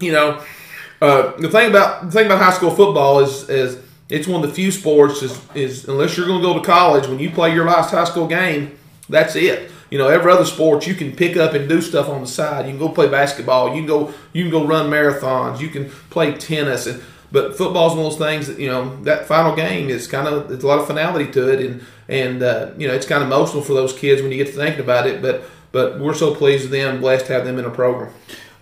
you 0.00 0.10
know, 0.12 0.42
uh, 1.02 1.36
the 1.36 1.50
thing 1.50 1.68
about 1.68 2.06
the 2.06 2.12
thing 2.12 2.26
about 2.26 2.40
high 2.40 2.52
school 2.54 2.70
football 2.70 3.20
is 3.20 3.48
is 3.50 3.85
it's 4.08 4.26
one 4.26 4.42
of 4.42 4.48
the 4.48 4.54
few 4.54 4.70
sports 4.70 5.22
is, 5.22 5.40
is 5.54 5.88
unless 5.88 6.16
you're 6.16 6.26
going 6.26 6.40
to 6.40 6.46
go 6.46 6.54
to 6.54 6.64
college 6.64 7.08
when 7.08 7.18
you 7.18 7.30
play 7.30 7.52
your 7.52 7.66
last 7.66 7.90
high 7.90 8.04
school 8.04 8.26
game, 8.26 8.78
that's 9.08 9.34
it. 9.34 9.70
You 9.90 9.98
know, 9.98 10.08
every 10.08 10.32
other 10.32 10.44
sport 10.44 10.86
you 10.86 10.94
can 10.94 11.14
pick 11.14 11.36
up 11.36 11.54
and 11.54 11.68
do 11.68 11.80
stuff 11.80 12.08
on 12.08 12.20
the 12.20 12.26
side. 12.26 12.66
You 12.66 12.72
can 12.72 12.78
go 12.78 12.88
play 12.88 13.08
basketball. 13.08 13.68
You 13.68 13.82
can 13.82 13.86
go 13.86 14.14
you 14.32 14.42
can 14.42 14.50
go 14.50 14.66
run 14.66 14.90
marathons. 14.90 15.60
You 15.60 15.68
can 15.68 15.90
play 16.10 16.32
tennis. 16.32 16.86
And 16.86 17.02
but 17.30 17.56
football's 17.56 17.94
one 17.94 18.06
of 18.06 18.12
those 18.12 18.18
things 18.18 18.48
that 18.48 18.58
you 18.58 18.68
know 18.68 19.00
that 19.02 19.26
final 19.26 19.54
game 19.54 19.88
is 19.88 20.08
kind 20.08 20.26
of 20.26 20.48
there's 20.48 20.64
a 20.64 20.66
lot 20.66 20.80
of 20.80 20.88
finality 20.88 21.30
to 21.32 21.52
it, 21.52 21.60
and 21.60 21.84
and 22.08 22.42
uh, 22.42 22.70
you 22.76 22.88
know 22.88 22.94
it's 22.94 23.06
kind 23.06 23.22
of 23.22 23.28
emotional 23.28 23.62
for 23.62 23.74
those 23.74 23.92
kids 23.92 24.22
when 24.22 24.32
you 24.32 24.38
get 24.38 24.52
to 24.52 24.58
thinking 24.58 24.80
about 24.80 25.06
it. 25.06 25.22
But 25.22 25.44
but 25.70 26.00
we're 26.00 26.14
so 26.14 26.34
pleased 26.34 26.64
with 26.64 26.72
them, 26.72 27.00
blessed 27.00 27.26
to 27.26 27.34
have 27.34 27.44
them 27.44 27.58
in 27.58 27.64
a 27.64 27.70
program 27.70 28.12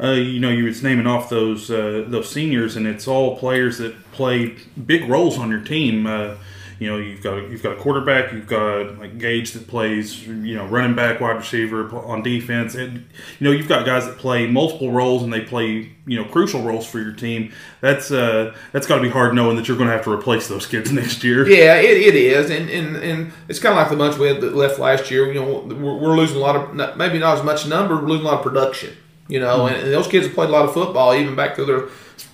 uh, 0.03 0.13
you 0.13 0.41
know, 0.41 0.51
you 0.51 0.65
was 0.65 0.83
naming 0.83 1.07
off 1.07 1.29
those 1.29 1.71
uh, 1.71 2.05
those 2.09 2.31
seniors, 2.31 2.77
and 2.77 2.87
it's 2.87 3.07
all 3.07 3.37
players 3.37 3.79
that 3.79 3.95
play 4.13 4.57
big 4.87 5.09
roles 5.09 5.39
on 5.39 5.51
your 5.51 5.61
team. 5.61 6.07
Uh, 6.07 6.37
you 6.81 6.91
know, 6.91 6.99
you've 6.99 7.23
got 7.23 7.37
you've 7.51 7.63
got 7.63 7.79
a 7.79 7.81
quarterback, 7.81 8.33
you've 8.33 8.49
got 8.49 8.99
like 8.99 9.19
Gage 9.19 9.53
that 9.53 9.69
plays, 9.69 10.27
you 10.27 10.57
know, 10.57 10.67
running 10.67 10.97
back, 10.97 11.21
wide 11.21 11.37
receiver 11.37 11.89
on 11.97 12.23
defense, 12.23 12.75
and 12.75 13.07
you 13.39 13.45
know, 13.45 13.53
you've 13.53 13.69
got 13.69 13.87
guys 13.87 14.07
that 14.07 14.19
play 14.19 14.49
multiple 14.49 14.91
roles 14.91 15.23
and 15.23 15.33
they 15.33 15.41
play 15.41 15.93
you 16.07 16.21
know 16.21 16.25
crucial 16.25 16.63
roles 16.63 16.87
for 16.87 16.99
your 16.99 17.13
team. 17.13 17.53
That's 17.81 18.11
uh, 18.11 18.57
that's 18.73 18.89
got 18.89 18.97
to 18.97 19.03
be 19.03 19.09
hard 19.09 19.35
knowing 19.35 19.57
that 19.57 19.69
you're 19.69 19.77
going 19.77 19.89
to 19.89 19.95
have 19.95 20.05
to 20.05 20.13
replace 20.13 20.49
those 20.49 20.67
kids 20.67 20.91
next 20.93 21.23
year. 21.23 21.49
Yeah, 21.49 21.77
it, 21.77 21.97
it 21.97 22.15
is, 22.17 22.51
and, 22.51 22.69
and 22.69 22.97
and 22.97 23.33
it's 23.49 23.61
kind 23.61 23.73
of 23.73 23.79
like 23.79 23.91
the 23.91 23.97
bunch 23.97 24.19
we 24.19 24.27
had 24.27 24.43
left 24.43 24.81
last 24.81 25.11
year. 25.11 25.33
You 25.33 25.41
know, 25.41 25.59
we're, 25.61 25.99
we're 25.99 26.17
losing 26.17 26.37
a 26.37 26.41
lot 26.41 26.57
of 26.57 26.97
maybe 26.97 27.21
not 27.21 27.39
as 27.39 27.45
much 27.45 27.67
number, 27.69 27.95
we're 27.95 28.09
losing 28.09 28.27
a 28.27 28.31
lot 28.31 28.39
of 28.39 28.43
production. 28.43 28.97
You 29.29 29.41
know, 29.41 29.61
mm-hmm. 29.61 29.75
and, 29.75 29.85
and, 29.85 29.93
those 29.93 30.07
kids 30.07 30.27
have 30.27 30.35
played 30.35 30.51
a 30.51 30.53
lot 30.53 30.67
of 30.67 30.75
football 30.75 31.15
even 31.15 31.35
back 31.35 31.55
through 31.55 31.67
their 31.67 31.89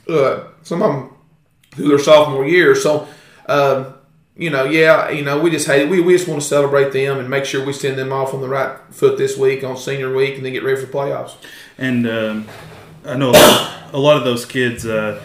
uh, 0.09 0.45
some 0.63 0.83
of 0.83 0.93
them 0.93 1.17
through 1.73 1.89
their 1.89 1.99
sophomore 1.99 2.45
year. 2.45 2.75
So, 2.75 3.07
um, 3.47 3.95
you 4.37 4.51
know, 4.51 4.65
yeah, 4.65 5.11
you 5.11 5.23
know, 5.23 5.39
we 5.41 5.51
just 5.51 5.67
hate 5.67 5.83
it. 5.83 5.89
We, 5.89 6.01
we 6.01 6.15
just 6.15 6.27
want 6.27 6.41
to 6.41 6.47
celebrate 6.47 6.93
them 6.93 7.19
and 7.19 7.29
make 7.29 7.45
sure 7.45 7.65
we 7.65 7.73
send 7.73 7.99
them 7.99 8.13
off 8.13 8.33
on 8.33 8.41
the 8.41 8.49
right 8.49 8.79
foot 8.91 9.19
this 9.19 9.37
week 9.37 9.63
on 9.63 9.77
senior 9.77 10.15
week, 10.15 10.37
and 10.37 10.45
then 10.45 10.53
get 10.53 10.65
ready 10.65 10.81
for 10.81 10.91
playoffs. 10.91 11.35
And 11.79 12.09
um, 12.09 12.49
I 13.05 13.17
know 13.17 13.31
a 13.93 13.99
lot, 13.99 14.17
of 14.17 14.25
those 14.25 14.47
kids, 14.47 14.87
uh, 14.87 15.23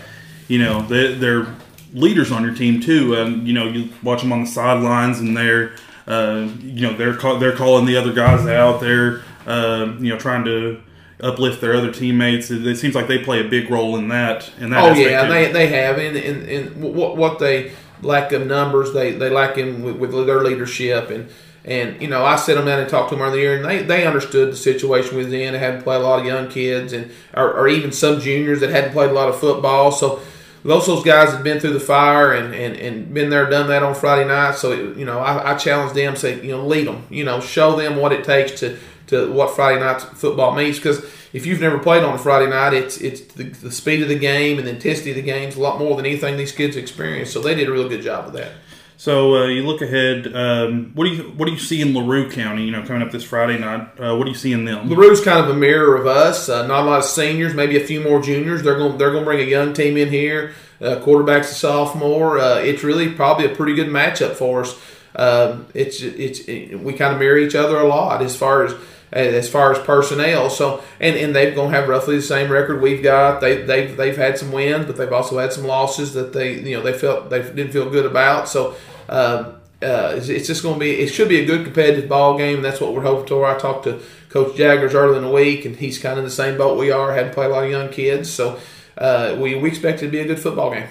you 0.47 0.59
know, 0.59 0.81
they, 0.81 1.15
they're 1.15 1.47
leaders 1.93 2.31
on 2.31 2.43
your 2.43 2.53
team 2.53 2.81
too. 2.81 3.15
Um, 3.15 3.45
you 3.45 3.53
know, 3.53 3.67
you 3.67 3.89
watch 4.03 4.21
them 4.21 4.33
on 4.33 4.41
the 4.41 4.47
sidelines, 4.47 5.19
and 5.19 5.35
they're, 5.35 5.75
uh, 6.07 6.49
you 6.59 6.81
know, 6.81 6.95
they're 6.95 7.15
call, 7.15 7.39
they're 7.39 7.55
calling 7.55 7.85
the 7.85 7.95
other 7.97 8.11
guys 8.13 8.45
out. 8.47 8.81
They're, 8.81 9.23
uh, 9.47 9.95
you 9.99 10.09
know, 10.09 10.17
trying 10.17 10.43
to 10.45 10.81
uplift 11.21 11.61
their 11.61 11.75
other 11.75 11.91
teammates. 11.91 12.51
It, 12.51 12.65
it, 12.65 12.77
seems 12.77 12.95
like 12.95 13.07
they 13.07 13.23
play 13.23 13.45
a 13.45 13.49
big 13.49 13.69
role 13.69 13.95
in 13.97 14.07
that. 14.09 14.51
In 14.59 14.71
that 14.71 14.83
oh 14.83 14.93
yeah, 14.93 15.23
too. 15.23 15.29
they 15.31 15.51
they 15.51 15.67
have, 15.67 15.97
and 15.97 16.17
and, 16.17 16.49
and 16.49 16.95
what 16.95 17.17
what 17.17 17.39
they 17.39 17.71
lack 18.01 18.31
of 18.31 18.45
numbers, 18.45 18.93
they 18.93 19.11
they 19.11 19.29
lack 19.29 19.57
in 19.57 19.83
with, 19.83 19.97
with 19.97 20.11
their 20.27 20.41
leadership 20.41 21.09
and. 21.09 21.29
And 21.67 21.99
you 21.99 22.07
know, 22.07 22.23
I 22.23 22.35
sat 22.35 22.57
them 22.57 22.67
down 22.67 22.79
and 22.79 22.87
talked 22.87 23.09
to 23.09 23.15
them 23.15 23.23
earlier, 23.23 23.31
the 23.31 23.41
year, 23.41 23.55
and 23.55 23.65
they, 23.65 23.81
they 23.81 24.05
understood 24.05 24.51
the 24.51 24.55
situation 24.55 25.17
we 25.17 25.23
was 25.23 25.33
in. 25.33 25.53
They 25.53 25.57
hadn't 25.57 25.81
played 25.81 25.99
a 25.99 26.03
lot 26.03 26.19
of 26.19 26.25
young 26.27 26.47
kids, 26.47 26.93
and 26.93 27.11
or, 27.33 27.51
or 27.53 27.67
even 27.67 27.91
some 27.91 28.19
juniors 28.19 28.59
that 28.59 28.69
hadn't 28.69 28.91
played 28.91 29.09
a 29.09 29.13
lot 29.13 29.29
of 29.29 29.39
football. 29.39 29.91
So 29.91 30.21
those 30.65 30.85
those 30.85 31.03
guys 31.03 31.31
have 31.31 31.43
been 31.43 31.59
through 31.59 31.73
the 31.73 31.79
fire 31.79 32.33
and, 32.33 32.53
and, 32.53 32.75
and 32.75 33.11
been 33.13 33.31
there, 33.31 33.49
done 33.49 33.67
that 33.69 33.81
on 33.81 33.95
Friday 33.95 34.27
night. 34.27 34.55
So 34.55 34.73
it, 34.73 34.97
you 34.97 35.05
know, 35.05 35.17
I, 35.17 35.53
I 35.53 35.55
challenge 35.57 35.93
them, 35.93 36.15
say 36.15 36.39
you 36.45 36.51
know, 36.51 36.67
lead 36.67 36.85
them. 36.85 37.03
You 37.09 37.23
know, 37.23 37.39
show 37.39 37.75
them 37.75 37.95
what 37.95 38.11
it 38.11 38.23
takes 38.23 38.59
to 38.59 38.77
to 39.07 39.31
what 39.31 39.55
Friday 39.55 39.79
night 39.79 40.01
football 40.01 40.55
means. 40.55 40.77
Because 40.77 41.03
if 41.33 41.45
you've 41.45 41.61
never 41.61 41.79
played 41.79 42.03
on 42.03 42.15
a 42.15 42.17
Friday 42.17 42.49
night, 42.49 42.73
it's 42.73 42.97
it's 42.97 43.21
the, 43.33 43.43
the, 43.43 43.71
speed 43.71 44.01
of 44.01 44.09
the 44.09 44.17
game 44.17 44.57
and 44.57 44.67
the 44.67 44.71
intensity 44.71 45.11
of 45.11 45.15
the 45.15 45.21
game 45.21 45.49
is 45.49 45.57
a 45.57 45.61
lot 45.61 45.79
more 45.79 45.95
than 45.95 46.05
anything 46.05 46.37
these 46.37 46.51
kids 46.51 46.75
experience. 46.75 47.31
So 47.31 47.41
they 47.41 47.55
did 47.55 47.67
a 47.67 47.71
real 47.71 47.89
good 47.89 48.01
job 48.01 48.27
of 48.27 48.33
that. 48.33 48.53
So 48.97 49.35
uh, 49.35 49.47
you 49.47 49.63
look 49.63 49.81
ahead. 49.81 50.33
Um, 50.33 50.91
what 50.93 51.05
do 51.05 51.11
you 51.11 51.23
what 51.23 51.47
do 51.47 51.51
you 51.51 51.59
see 51.59 51.81
in 51.81 51.93
LaRue 51.93 52.31
County? 52.31 52.63
You 52.63 52.71
know, 52.71 52.83
coming 52.83 53.01
up 53.01 53.11
this 53.11 53.25
Friday 53.25 53.59
night. 53.59 53.99
Uh, 53.99 54.15
what 54.15 54.23
do 54.23 54.29
you 54.29 54.37
see 54.37 54.53
in 54.53 54.63
them? 54.63 54.89
LaRue's 54.89 55.21
kind 55.21 55.39
of 55.39 55.49
a 55.49 55.53
mirror 55.53 55.97
of 55.97 56.07
us. 56.07 56.47
Uh, 56.47 56.65
not 56.65 56.83
a 56.83 56.85
lot 56.85 56.99
of 56.99 57.05
seniors, 57.05 57.53
maybe 57.53 57.75
a 57.75 57.85
few 57.85 58.01
more 58.01 58.21
juniors. 58.21 58.63
They're 58.63 58.77
going 58.77 58.97
they're 58.97 59.11
going 59.11 59.23
to 59.23 59.29
bring 59.29 59.41
a 59.41 59.49
young 59.49 59.73
team 59.73 59.97
in 59.97 60.09
here. 60.09 60.53
Uh, 60.81 60.99
quarterback's 61.01 61.51
a 61.51 61.55
sophomore. 61.55 62.39
Uh, 62.39 62.59
it's 62.59 62.83
really 62.83 63.11
probably 63.11 63.45
a 63.45 63.55
pretty 63.55 63.75
good 63.75 63.87
matchup 63.87 64.35
for 64.35 64.61
us. 64.61 64.79
Um, 65.15 65.67
it's 65.73 66.01
it's 66.01 66.39
it, 66.47 66.79
we 66.79 66.93
kind 66.93 67.13
of 67.13 67.19
mirror 67.19 67.37
each 67.37 67.55
other 67.55 67.77
a 67.77 67.87
lot 67.87 68.21
as 68.21 68.35
far 68.35 68.65
as 68.65 68.73
as 69.15 69.49
far 69.49 69.71
as 69.71 69.79
personnel. 69.79 70.49
So 70.49 70.83
and, 70.99 71.15
and 71.15 71.35
they're 71.35 71.55
going 71.55 71.71
to 71.71 71.77
have 71.77 71.89
roughly 71.89 72.17
the 72.17 72.21
same 72.21 72.51
record 72.51 72.81
we've 72.81 73.03
got. 73.03 73.41
They 73.41 73.61
they've 73.61 73.95
they've 73.95 74.17
had 74.17 74.37
some 74.37 74.51
wins, 74.51 74.85
but 74.85 74.97
they've 74.97 75.11
also 75.11 75.37
had 75.39 75.53
some 75.53 75.65
losses 75.65 76.13
that 76.13 76.33
they 76.33 76.59
you 76.59 76.77
know 76.77 76.83
they 76.83 76.93
felt 76.93 77.29
they 77.29 77.41
didn't 77.41 77.71
feel 77.71 77.89
good 77.89 78.05
about. 78.05 78.47
So. 78.49 78.75
Uh, 79.07 79.53
uh, 79.81 80.13
it's, 80.15 80.47
just 80.47 80.63
going 80.63 80.75
to 80.75 80.79
be. 80.79 80.99
It 80.99 81.09
should 81.09 81.29
be 81.29 81.39
a 81.41 81.45
good 81.45 81.63
competitive 81.63 82.09
ball 82.09 82.37
game. 82.37 82.61
That's 82.61 82.81
what 82.81 82.93
we're 82.93 83.03
hoping 83.03 83.27
for. 83.27 83.45
I 83.45 83.57
talked 83.59 83.83
to 83.83 84.01
Coach 84.29 84.55
Jaggers 84.55 84.95
earlier 84.95 85.17
in 85.17 85.23
the 85.23 85.29
week, 85.29 85.65
and 85.65 85.75
he's 85.75 85.99
kind 85.99 86.13
of 86.13 86.19
in 86.19 86.23
the 86.23 86.31
same 86.31 86.57
boat 86.57 86.79
we 86.79 86.91
are. 86.91 87.13
Hadn't 87.13 87.33
played 87.33 87.51
a 87.51 87.53
lot 87.53 87.65
of 87.65 87.69
young 87.69 87.89
kids, 87.89 88.31
so 88.31 88.59
uh, 88.97 89.35
we 89.37 89.55
we 89.55 89.69
expect 89.69 90.01
it 90.01 90.05
to 90.07 90.11
be 90.11 90.19
a 90.21 90.25
good 90.25 90.39
football 90.39 90.71
game. 90.71 90.87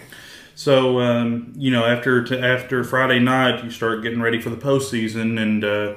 So 0.54 1.00
um, 1.00 1.52
you 1.56 1.70
know, 1.70 1.84
after 1.84 2.22
to, 2.24 2.40
after 2.40 2.84
Friday 2.84 3.18
night, 3.18 3.64
you 3.64 3.70
start 3.70 4.02
getting 4.02 4.20
ready 4.20 4.40
for 4.40 4.50
the 4.50 4.56
postseason, 4.56 5.40
and 5.40 5.64
uh, 5.64 5.94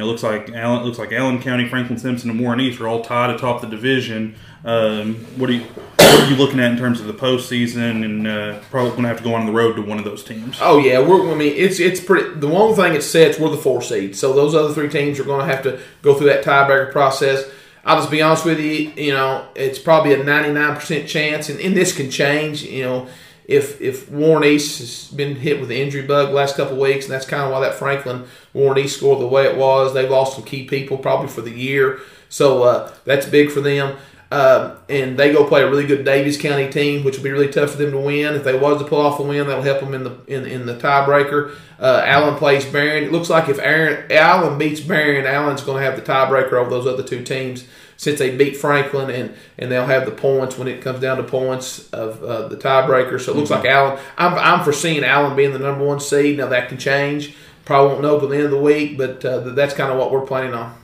know, 0.00 0.06
looks 0.06 0.22
like 0.22 0.50
Allen 0.50 0.84
looks 0.84 0.98
like 0.98 1.12
Allen 1.12 1.40
County, 1.40 1.68
Franklin 1.68 1.98
Simpson, 1.98 2.30
and 2.30 2.40
Warren 2.40 2.60
East 2.60 2.80
are 2.80 2.88
all 2.88 3.02
tied 3.02 3.30
atop 3.30 3.60
the 3.60 3.66
division. 3.66 4.34
Um, 4.64 5.16
what 5.36 5.48
are 5.48 5.54
you 5.54 5.60
what 5.60 6.20
are 6.20 6.30
you 6.30 6.36
looking 6.36 6.60
at 6.60 6.72
in 6.72 6.78
terms 6.78 7.00
of 7.00 7.06
the 7.06 7.14
postseason, 7.14 8.04
and 8.04 8.26
uh, 8.26 8.58
probably 8.70 8.90
going 8.90 9.02
to 9.02 9.08
have 9.08 9.18
to 9.18 9.24
go 9.24 9.34
on 9.34 9.46
the 9.46 9.52
road 9.52 9.76
to 9.76 9.82
one 9.82 9.98
of 9.98 10.04
those 10.04 10.24
teams? 10.24 10.58
Oh 10.60 10.78
yeah, 10.78 11.00
we're, 11.00 11.30
I 11.30 11.34
mean 11.34 11.54
it's 11.56 11.80
it's 11.80 12.00
pretty. 12.00 12.38
The 12.38 12.48
one 12.48 12.74
thing 12.74 12.94
it 12.94 13.02
sets 13.02 13.38
we're 13.38 13.50
the 13.50 13.56
four 13.56 13.82
seed, 13.82 14.16
so 14.16 14.32
those 14.32 14.54
other 14.54 14.74
three 14.74 14.88
teams 14.88 15.20
are 15.20 15.24
going 15.24 15.46
to 15.46 15.54
have 15.54 15.62
to 15.64 15.80
go 16.02 16.14
through 16.14 16.28
that 16.28 16.44
tiebreaker 16.44 16.92
process. 16.92 17.48
I'll 17.84 17.96
just 17.96 18.10
be 18.10 18.20
honest 18.20 18.44
with 18.44 18.60
you. 18.60 18.92
You 18.96 19.12
know, 19.12 19.48
it's 19.54 19.78
probably 19.78 20.14
a 20.14 20.22
ninety 20.22 20.52
nine 20.52 20.74
percent 20.74 21.08
chance, 21.08 21.48
and, 21.48 21.60
and 21.60 21.76
this 21.76 21.96
can 21.96 22.10
change. 22.10 22.62
You 22.62 22.84
know 22.84 23.08
if 23.50 23.80
if 23.80 24.08
Warren 24.08 24.44
East 24.44 24.78
has 24.78 25.08
been 25.08 25.34
hit 25.34 25.58
with 25.58 25.68
the 25.68 25.82
injury 25.82 26.02
bug 26.02 26.28
the 26.28 26.34
last 26.34 26.56
couple 26.56 26.76
weeks, 26.78 27.06
and 27.06 27.12
that's 27.12 27.26
kind 27.26 27.42
of 27.42 27.50
why 27.50 27.60
that 27.60 27.74
Franklin 27.74 28.24
Warren 28.54 28.78
East 28.78 28.98
scored 28.98 29.20
the 29.20 29.26
way 29.26 29.44
it 29.44 29.56
was. 29.56 29.92
They've 29.92 30.08
lost 30.08 30.36
some 30.36 30.44
key 30.44 30.66
people 30.66 30.96
probably 30.96 31.26
for 31.26 31.42
the 31.42 31.50
year, 31.50 31.98
so 32.28 32.62
uh, 32.62 32.92
that's 33.04 33.26
big 33.26 33.50
for 33.50 33.60
them. 33.60 33.96
Uh, 34.30 34.76
and 34.88 35.18
they 35.18 35.32
go 35.32 35.44
play 35.44 35.62
a 35.62 35.68
really 35.68 35.84
good 35.84 36.06
Daviess 36.06 36.38
County 36.40 36.70
team, 36.70 37.02
which 37.02 37.16
will 37.16 37.24
be 37.24 37.32
really 37.32 37.48
tough 37.50 37.72
for 37.72 37.78
them 37.78 37.90
to 37.90 37.98
win. 37.98 38.34
If 38.34 38.44
they 38.44 38.56
was 38.56 38.80
to 38.80 38.86
pull 38.86 39.00
off 39.00 39.18
a 39.18 39.24
win, 39.24 39.48
that'll 39.48 39.64
help 39.64 39.80
them 39.80 39.92
in 39.94 40.04
the 40.04 40.16
in, 40.28 40.46
in 40.46 40.66
the 40.66 40.76
tiebreaker. 40.76 41.56
Uh, 41.80 42.02
Allen 42.04 42.36
plays 42.36 42.64
Barren. 42.64 43.02
It 43.02 43.10
looks 43.10 43.28
like 43.28 43.48
if 43.48 43.58
Aaron 43.58 44.06
Allen 44.12 44.58
beats 44.58 44.80
Barren, 44.80 45.26
Allen's 45.26 45.62
going 45.62 45.82
to 45.82 45.90
have 45.90 45.96
the 45.96 46.12
tiebreaker 46.12 46.52
over 46.52 46.70
those 46.70 46.86
other 46.86 47.02
two 47.02 47.24
teams 47.24 47.64
since 48.00 48.18
they 48.18 48.34
beat 48.34 48.56
Franklin, 48.56 49.10
and, 49.10 49.34
and 49.58 49.70
they'll 49.70 49.84
have 49.84 50.06
the 50.06 50.10
points 50.10 50.56
when 50.56 50.66
it 50.68 50.80
comes 50.80 51.00
down 51.00 51.18
to 51.18 51.22
points 51.22 51.86
of 51.90 52.24
uh, 52.24 52.48
the 52.48 52.56
tiebreaker. 52.56 53.20
So 53.20 53.32
it 53.32 53.36
looks 53.36 53.50
mm-hmm. 53.50 53.62
like 53.62 53.70
Allen. 53.70 53.98
I'm, 54.16 54.38
I'm 54.38 54.64
foreseeing 54.64 55.04
Allen 55.04 55.36
being 55.36 55.52
the 55.52 55.58
number 55.58 55.84
one 55.84 56.00
seed. 56.00 56.38
Now 56.38 56.46
that 56.46 56.70
can 56.70 56.78
change. 56.78 57.34
Probably 57.66 57.90
won't 57.90 58.00
know 58.00 58.18
till 58.18 58.30
the 58.30 58.36
end 58.36 58.46
of 58.46 58.52
the 58.52 58.58
week, 58.58 58.96
but 58.96 59.22
uh, 59.22 59.40
that's 59.50 59.74
kind 59.74 59.92
of 59.92 59.98
what 59.98 60.10
we're 60.10 60.24
planning 60.24 60.54
on. 60.54 60.74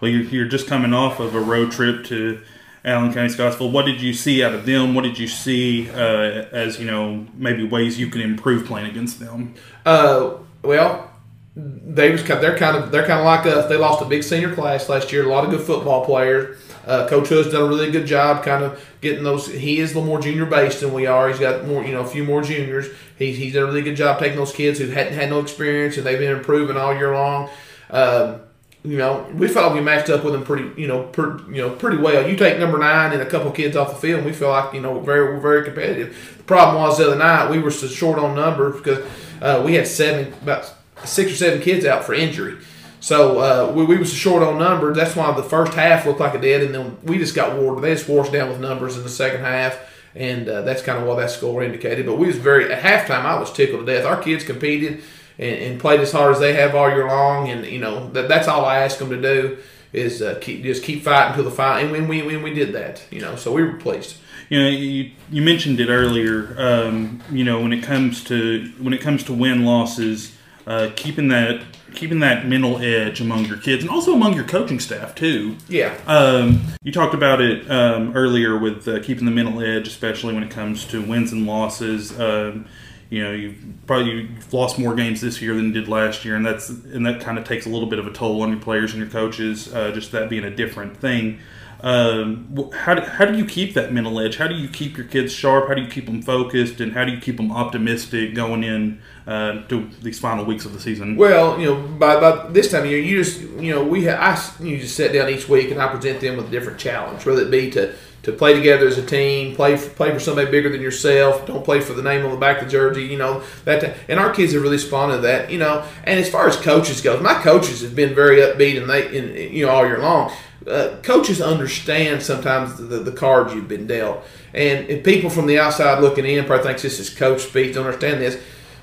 Well, 0.00 0.10
you're, 0.10 0.22
you're 0.22 0.48
just 0.48 0.66
coming 0.66 0.94
off 0.94 1.20
of 1.20 1.34
a 1.34 1.40
road 1.40 1.72
trip 1.72 2.06
to 2.06 2.40
Allen 2.86 3.12
County 3.12 3.28
Scottsville. 3.28 3.70
What 3.70 3.84
did 3.84 4.00
you 4.00 4.14
see 4.14 4.42
out 4.42 4.54
of 4.54 4.64
them? 4.64 4.94
What 4.94 5.02
did 5.02 5.18
you 5.18 5.28
see 5.28 5.90
uh, 5.90 6.46
as 6.52 6.80
you 6.80 6.86
know 6.86 7.26
maybe 7.34 7.64
ways 7.64 8.00
you 8.00 8.06
can 8.06 8.22
improve 8.22 8.64
playing 8.64 8.88
against 8.88 9.20
them? 9.20 9.56
Uh, 9.84 10.38
well, 10.62 11.11
they 11.54 12.10
was 12.10 12.24
they're 12.24 12.56
kind 12.56 12.76
of 12.76 12.90
they're 12.90 13.06
kind 13.06 13.20
of 13.20 13.26
like 13.26 13.44
us. 13.46 13.68
They 13.68 13.76
lost 13.76 14.00
a 14.00 14.06
big 14.06 14.22
senior 14.22 14.54
class 14.54 14.88
last 14.88 15.12
year. 15.12 15.24
A 15.24 15.28
lot 15.28 15.44
of 15.44 15.50
good 15.50 15.60
football 15.60 16.04
players. 16.04 16.58
Uh, 16.86 17.06
Coach 17.06 17.28
Hood's 17.28 17.52
done 17.52 17.62
a 17.62 17.66
really 17.66 17.90
good 17.90 18.06
job, 18.06 18.42
kind 18.42 18.64
of 18.64 18.82
getting 19.00 19.22
those. 19.22 19.46
He 19.46 19.78
is 19.78 19.92
a 19.92 19.94
little 19.94 20.08
more 20.08 20.20
junior 20.20 20.46
based 20.46 20.80
than 20.80 20.94
we 20.94 21.06
are. 21.06 21.28
He's 21.28 21.38
got 21.38 21.66
more, 21.66 21.84
you 21.84 21.92
know, 21.92 22.00
a 22.00 22.06
few 22.06 22.24
more 22.24 22.42
juniors. 22.42 22.86
He's 23.18 23.36
he's 23.36 23.52
done 23.52 23.64
a 23.64 23.66
really 23.66 23.82
good 23.82 23.96
job 23.96 24.18
taking 24.18 24.38
those 24.38 24.52
kids 24.52 24.78
who 24.78 24.88
hadn't 24.88 25.12
had 25.12 25.28
no 25.28 25.40
experience 25.40 25.96
and 25.98 26.06
they've 26.06 26.18
been 26.18 26.36
improving 26.36 26.76
all 26.76 26.94
year 26.94 27.14
long. 27.14 27.50
Um, 27.90 28.40
you 28.82 28.96
know, 28.96 29.30
we 29.34 29.46
felt 29.46 29.66
like 29.66 29.74
we 29.76 29.80
matched 29.80 30.10
up 30.10 30.24
with 30.24 30.32
them 30.32 30.44
pretty, 30.44 30.68
you 30.80 30.88
know, 30.88 31.04
per, 31.04 31.38
you 31.48 31.62
know, 31.62 31.70
pretty 31.70 31.98
well. 31.98 32.28
You 32.28 32.36
take 32.36 32.58
number 32.58 32.78
nine 32.78 33.12
and 33.12 33.22
a 33.22 33.26
couple 33.26 33.52
kids 33.52 33.76
off 33.76 33.90
the 33.90 34.00
field, 34.00 34.18
and 34.18 34.26
we 34.26 34.32
feel 34.32 34.48
like 34.48 34.74
you 34.74 34.80
know 34.80 34.98
very 35.00 35.24
we're 35.34 35.38
very 35.38 35.64
competitive. 35.64 36.34
The 36.38 36.44
problem 36.44 36.82
was 36.82 36.98
the 36.98 37.08
other 37.08 37.16
night 37.16 37.50
we 37.50 37.58
were 37.58 37.70
so 37.70 37.86
short 37.86 38.18
on 38.18 38.34
numbers 38.34 38.78
because 38.78 39.06
uh, 39.40 39.62
we 39.64 39.74
had 39.74 39.86
seven 39.86 40.32
about 40.42 40.74
six 41.04 41.32
or 41.32 41.36
seven 41.36 41.60
kids 41.60 41.84
out 41.84 42.04
for 42.04 42.14
injury. 42.14 42.58
So 43.02 43.40
uh, 43.40 43.72
we, 43.72 43.84
we 43.84 43.98
was 43.98 44.12
short 44.12 44.44
on 44.44 44.58
numbers. 44.58 44.96
That's 44.96 45.16
why 45.16 45.32
the 45.32 45.42
first 45.42 45.74
half 45.74 46.06
looked 46.06 46.20
like 46.20 46.34
it 46.34 46.40
did, 46.40 46.62
and 46.62 46.72
then 46.74 46.98
we 47.02 47.18
just 47.18 47.34
got 47.34 47.58
wore. 47.58 47.80
They 47.80 47.94
just 47.94 48.08
wore 48.08 48.24
us 48.24 48.30
down 48.30 48.48
with 48.48 48.60
numbers 48.60 48.96
in 48.96 49.02
the 49.02 49.08
second 49.08 49.40
half, 49.40 49.76
and 50.14 50.48
uh, 50.48 50.62
that's 50.62 50.82
kind 50.82 51.00
of 51.00 51.08
what 51.08 51.16
that 51.16 51.30
score 51.30 51.64
indicated. 51.64 52.06
But 52.06 52.18
we 52.18 52.28
was 52.28 52.36
very 52.36 52.72
at 52.72 52.80
halftime. 52.80 53.24
I 53.24 53.40
was 53.40 53.52
tickled 53.52 53.86
to 53.86 53.92
death. 53.92 54.06
Our 54.06 54.22
kids 54.22 54.44
competed 54.44 55.02
and, 55.36 55.56
and 55.56 55.80
played 55.80 55.98
as 55.98 56.12
hard 56.12 56.32
as 56.32 56.40
they 56.40 56.52
have 56.54 56.76
all 56.76 56.88
year 56.88 57.08
long, 57.08 57.48
and 57.48 57.66
you 57.66 57.80
know 57.80 58.08
that, 58.10 58.28
that's 58.28 58.46
all 58.46 58.64
I 58.64 58.78
ask 58.78 58.98
them 58.98 59.10
to 59.10 59.20
do 59.20 59.58
is 59.92 60.22
uh, 60.22 60.38
keep 60.40 60.62
just 60.62 60.84
keep 60.84 61.02
fighting 61.02 61.30
until 61.30 61.44
the 61.44 61.50
final. 61.50 61.82
And 61.82 61.90
when 61.90 62.06
we 62.06 62.22
when 62.22 62.40
we 62.44 62.54
did 62.54 62.72
that, 62.74 63.02
you 63.10 63.20
know, 63.20 63.34
so 63.34 63.52
we 63.52 63.64
were 63.64 63.74
pleased 63.74 64.16
you 64.48 64.62
know 64.62 64.68
you, 64.68 65.10
you 65.30 65.40
mentioned 65.40 65.80
it 65.80 65.88
earlier 65.88 66.54
um, 66.58 67.22
you 67.30 67.42
know 67.44 67.60
when 67.60 67.72
it 67.72 67.82
comes 67.82 68.22
to 68.24 68.70
when 68.80 68.92
it 68.92 69.00
comes 69.00 69.24
to 69.24 69.32
win 69.32 69.64
losses 69.64 70.36
uh, 70.66 70.90
keeping 70.96 71.28
that 71.28 71.62
keeping 71.94 72.20
that 72.20 72.46
mental 72.46 72.78
edge 72.78 73.20
among 73.20 73.44
your 73.44 73.58
kids 73.58 73.82
and 73.82 73.90
also 73.90 74.14
among 74.14 74.34
your 74.34 74.44
coaching 74.44 74.80
staff 74.80 75.14
too. 75.14 75.56
Yeah. 75.68 75.94
Um, 76.06 76.62
you 76.82 76.90
talked 76.90 77.14
about 77.14 77.40
it 77.40 77.70
um, 77.70 78.16
earlier 78.16 78.58
with 78.58 78.88
uh, 78.88 79.00
keeping 79.00 79.26
the 79.26 79.30
mental 79.30 79.60
edge, 79.60 79.88
especially 79.88 80.34
when 80.34 80.42
it 80.42 80.50
comes 80.50 80.84
to 80.86 81.02
wins 81.02 81.32
and 81.32 81.46
losses. 81.46 82.18
Um, 82.18 82.66
you 83.10 83.22
know, 83.22 83.32
you've 83.32 83.62
probably 83.86 84.22
you've 84.22 84.54
lost 84.54 84.78
more 84.78 84.94
games 84.94 85.20
this 85.20 85.42
year 85.42 85.54
than 85.54 85.66
you 85.66 85.72
did 85.72 85.86
last 85.86 86.24
year, 86.24 86.34
and 86.34 86.46
that's 86.46 86.70
and 86.70 87.04
that 87.04 87.20
kind 87.20 87.36
of 87.36 87.44
takes 87.44 87.66
a 87.66 87.68
little 87.68 87.88
bit 87.88 87.98
of 87.98 88.06
a 88.06 88.12
toll 88.12 88.40
on 88.40 88.50
your 88.50 88.60
players 88.60 88.94
and 88.94 89.02
your 89.02 89.10
coaches. 89.10 89.72
Uh, 89.72 89.92
just 89.92 90.12
that 90.12 90.30
being 90.30 90.44
a 90.44 90.50
different 90.50 90.96
thing. 90.96 91.38
Um, 91.82 92.70
how, 92.72 92.94
do, 92.94 93.02
how 93.02 93.24
do 93.24 93.36
you 93.36 93.44
keep 93.44 93.74
that 93.74 93.92
mental 93.92 94.20
edge? 94.20 94.36
How 94.36 94.46
do 94.46 94.54
you 94.54 94.68
keep 94.68 94.96
your 94.96 95.06
kids 95.06 95.32
sharp? 95.32 95.68
How 95.68 95.74
do 95.74 95.82
you 95.82 95.88
keep 95.88 96.06
them 96.06 96.22
focused? 96.22 96.80
And 96.80 96.92
how 96.92 97.04
do 97.04 97.10
you 97.12 97.20
keep 97.20 97.36
them 97.36 97.50
optimistic 97.50 98.34
going 98.34 98.62
in 98.62 99.02
uh, 99.26 99.62
to 99.68 99.88
these 100.02 100.18
final 100.18 100.44
weeks 100.44 100.64
of 100.64 100.72
the 100.72 100.80
season? 100.80 101.16
Well, 101.16 101.58
you 101.60 101.66
know, 101.66 101.76
by, 101.76 102.20
by 102.20 102.48
this 102.48 102.70
time 102.70 102.84
of 102.84 102.90
year, 102.90 103.00
you 103.00 103.22
just, 103.22 103.40
you 103.40 103.72
know, 103.72 103.84
we 103.84 104.08
I 104.08 104.40
you 104.60 104.78
just 104.78 104.96
sit 104.96 105.12
down 105.12 105.28
each 105.28 105.48
week 105.48 105.70
and 105.70 105.80
I 105.80 105.88
present 105.88 106.20
them 106.20 106.36
with 106.36 106.48
a 106.48 106.50
different 106.50 106.78
challenge, 106.78 107.24
whether 107.24 107.42
it 107.42 107.50
be 107.50 107.70
to 107.72 107.94
to 108.22 108.30
play 108.30 108.54
together 108.54 108.86
as 108.86 108.98
a 108.98 109.04
team, 109.04 109.56
play 109.56 109.76
for, 109.76 109.90
play 109.90 110.12
for 110.12 110.20
somebody 110.20 110.48
bigger 110.48 110.68
than 110.68 110.80
yourself. 110.80 111.44
Don't 111.44 111.64
play 111.64 111.80
for 111.80 111.92
the 111.92 112.04
name 112.04 112.24
on 112.24 112.30
the 112.30 112.36
back 112.36 112.58
of 112.58 112.66
the 112.66 112.70
jersey. 112.70 113.02
You 113.04 113.18
know 113.18 113.42
that, 113.64 113.96
and 114.08 114.20
our 114.20 114.32
kids 114.32 114.52
have 114.52 114.62
really 114.62 114.76
responded 114.76 115.16
to 115.16 115.22
that. 115.22 115.50
You 115.50 115.58
know, 115.58 115.84
and 116.04 116.20
as 116.20 116.30
far 116.30 116.46
as 116.48 116.56
coaches 116.56 117.00
goes, 117.00 117.20
my 117.20 117.34
coaches 117.34 117.82
have 117.82 117.96
been 117.96 118.14
very 118.14 118.36
upbeat 118.36 118.80
and 118.80 118.88
they, 118.88 119.16
in, 119.16 119.52
you 119.52 119.66
know, 119.66 119.72
all 119.72 119.86
year 119.86 119.98
long 119.98 120.32
uh, 120.66 120.96
coaches 121.02 121.40
understand 121.40 122.22
sometimes 122.22 122.76
the, 122.76 122.98
the 122.98 123.12
cards 123.12 123.54
you've 123.54 123.68
been 123.68 123.86
dealt. 123.86 124.24
And, 124.54 124.88
and 124.88 125.04
people 125.04 125.30
from 125.30 125.46
the 125.46 125.58
outside 125.58 126.00
looking 126.00 126.24
in 126.24 126.44
probably 126.44 126.66
thinks 126.66 126.82
this 126.82 126.98
is 126.98 127.10
coach 127.10 127.42
speak, 127.42 127.74
don't 127.74 127.86
understand 127.86 128.20
this. 128.20 128.40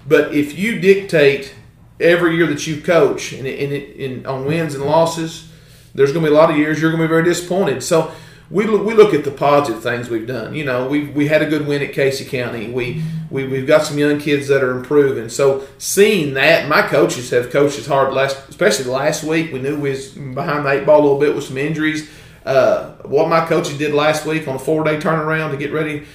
But 0.09 0.33
if 0.33 0.57
you 0.57 0.79
dictate 0.79 1.53
every 1.99 2.35
year 2.35 2.47
that 2.47 2.65
you 2.65 2.81
coach 2.81 3.31
and, 3.31 4.25
on 4.25 4.45
wins 4.45 4.73
and 4.73 4.83
losses, 4.83 5.51
there's 5.93 6.11
going 6.11 6.25
to 6.25 6.31
be 6.31 6.35
a 6.35 6.37
lot 6.37 6.49
of 6.49 6.57
years 6.57 6.81
you're 6.81 6.91
going 6.91 7.01
to 7.01 7.07
be 7.07 7.09
very 7.09 7.23
disappointed. 7.23 7.83
So 7.83 8.11
we 8.49 8.65
look, 8.65 8.83
we 8.83 8.95
look 8.95 9.13
at 9.13 9.23
the 9.23 9.31
positive 9.31 9.83
things 9.83 10.09
we've 10.09 10.25
done. 10.25 10.55
You 10.55 10.65
know, 10.65 10.87
we 10.87 11.05
we 11.09 11.27
had 11.27 11.43
a 11.43 11.45
good 11.45 11.67
win 11.67 11.83
at 11.83 11.93
Casey 11.93 12.25
County. 12.25 12.71
We 12.71 13.03
we 13.29 13.47
we've 13.47 13.67
got 13.67 13.83
some 13.83 13.99
young 13.99 14.19
kids 14.19 14.47
that 14.47 14.63
are 14.63 14.75
improving. 14.75 15.29
So 15.29 15.67
seeing 15.77 16.33
that, 16.33 16.67
my 16.67 16.81
coaches 16.81 17.29
have 17.29 17.51
coached 17.51 17.77
as 17.77 17.85
hard 17.85 18.11
last, 18.11 18.49
especially 18.49 18.85
last 18.85 19.23
week. 19.23 19.53
We 19.53 19.59
knew 19.59 19.79
we 19.79 19.91
was 19.91 20.09
behind 20.09 20.65
the 20.65 20.71
eight 20.71 20.85
ball 20.87 21.01
a 21.01 21.03
little 21.03 21.19
bit 21.19 21.35
with 21.35 21.43
some 21.43 21.59
injuries. 21.59 22.09
Uh, 22.43 22.93
what 23.03 23.29
my 23.29 23.45
coaches 23.45 23.77
did 23.77 23.93
last 23.93 24.25
week 24.25 24.47
on 24.47 24.55
a 24.55 24.59
four 24.59 24.83
day 24.83 24.97
turnaround 24.97 25.51
to 25.51 25.57
get 25.57 25.71
ready 25.71 26.07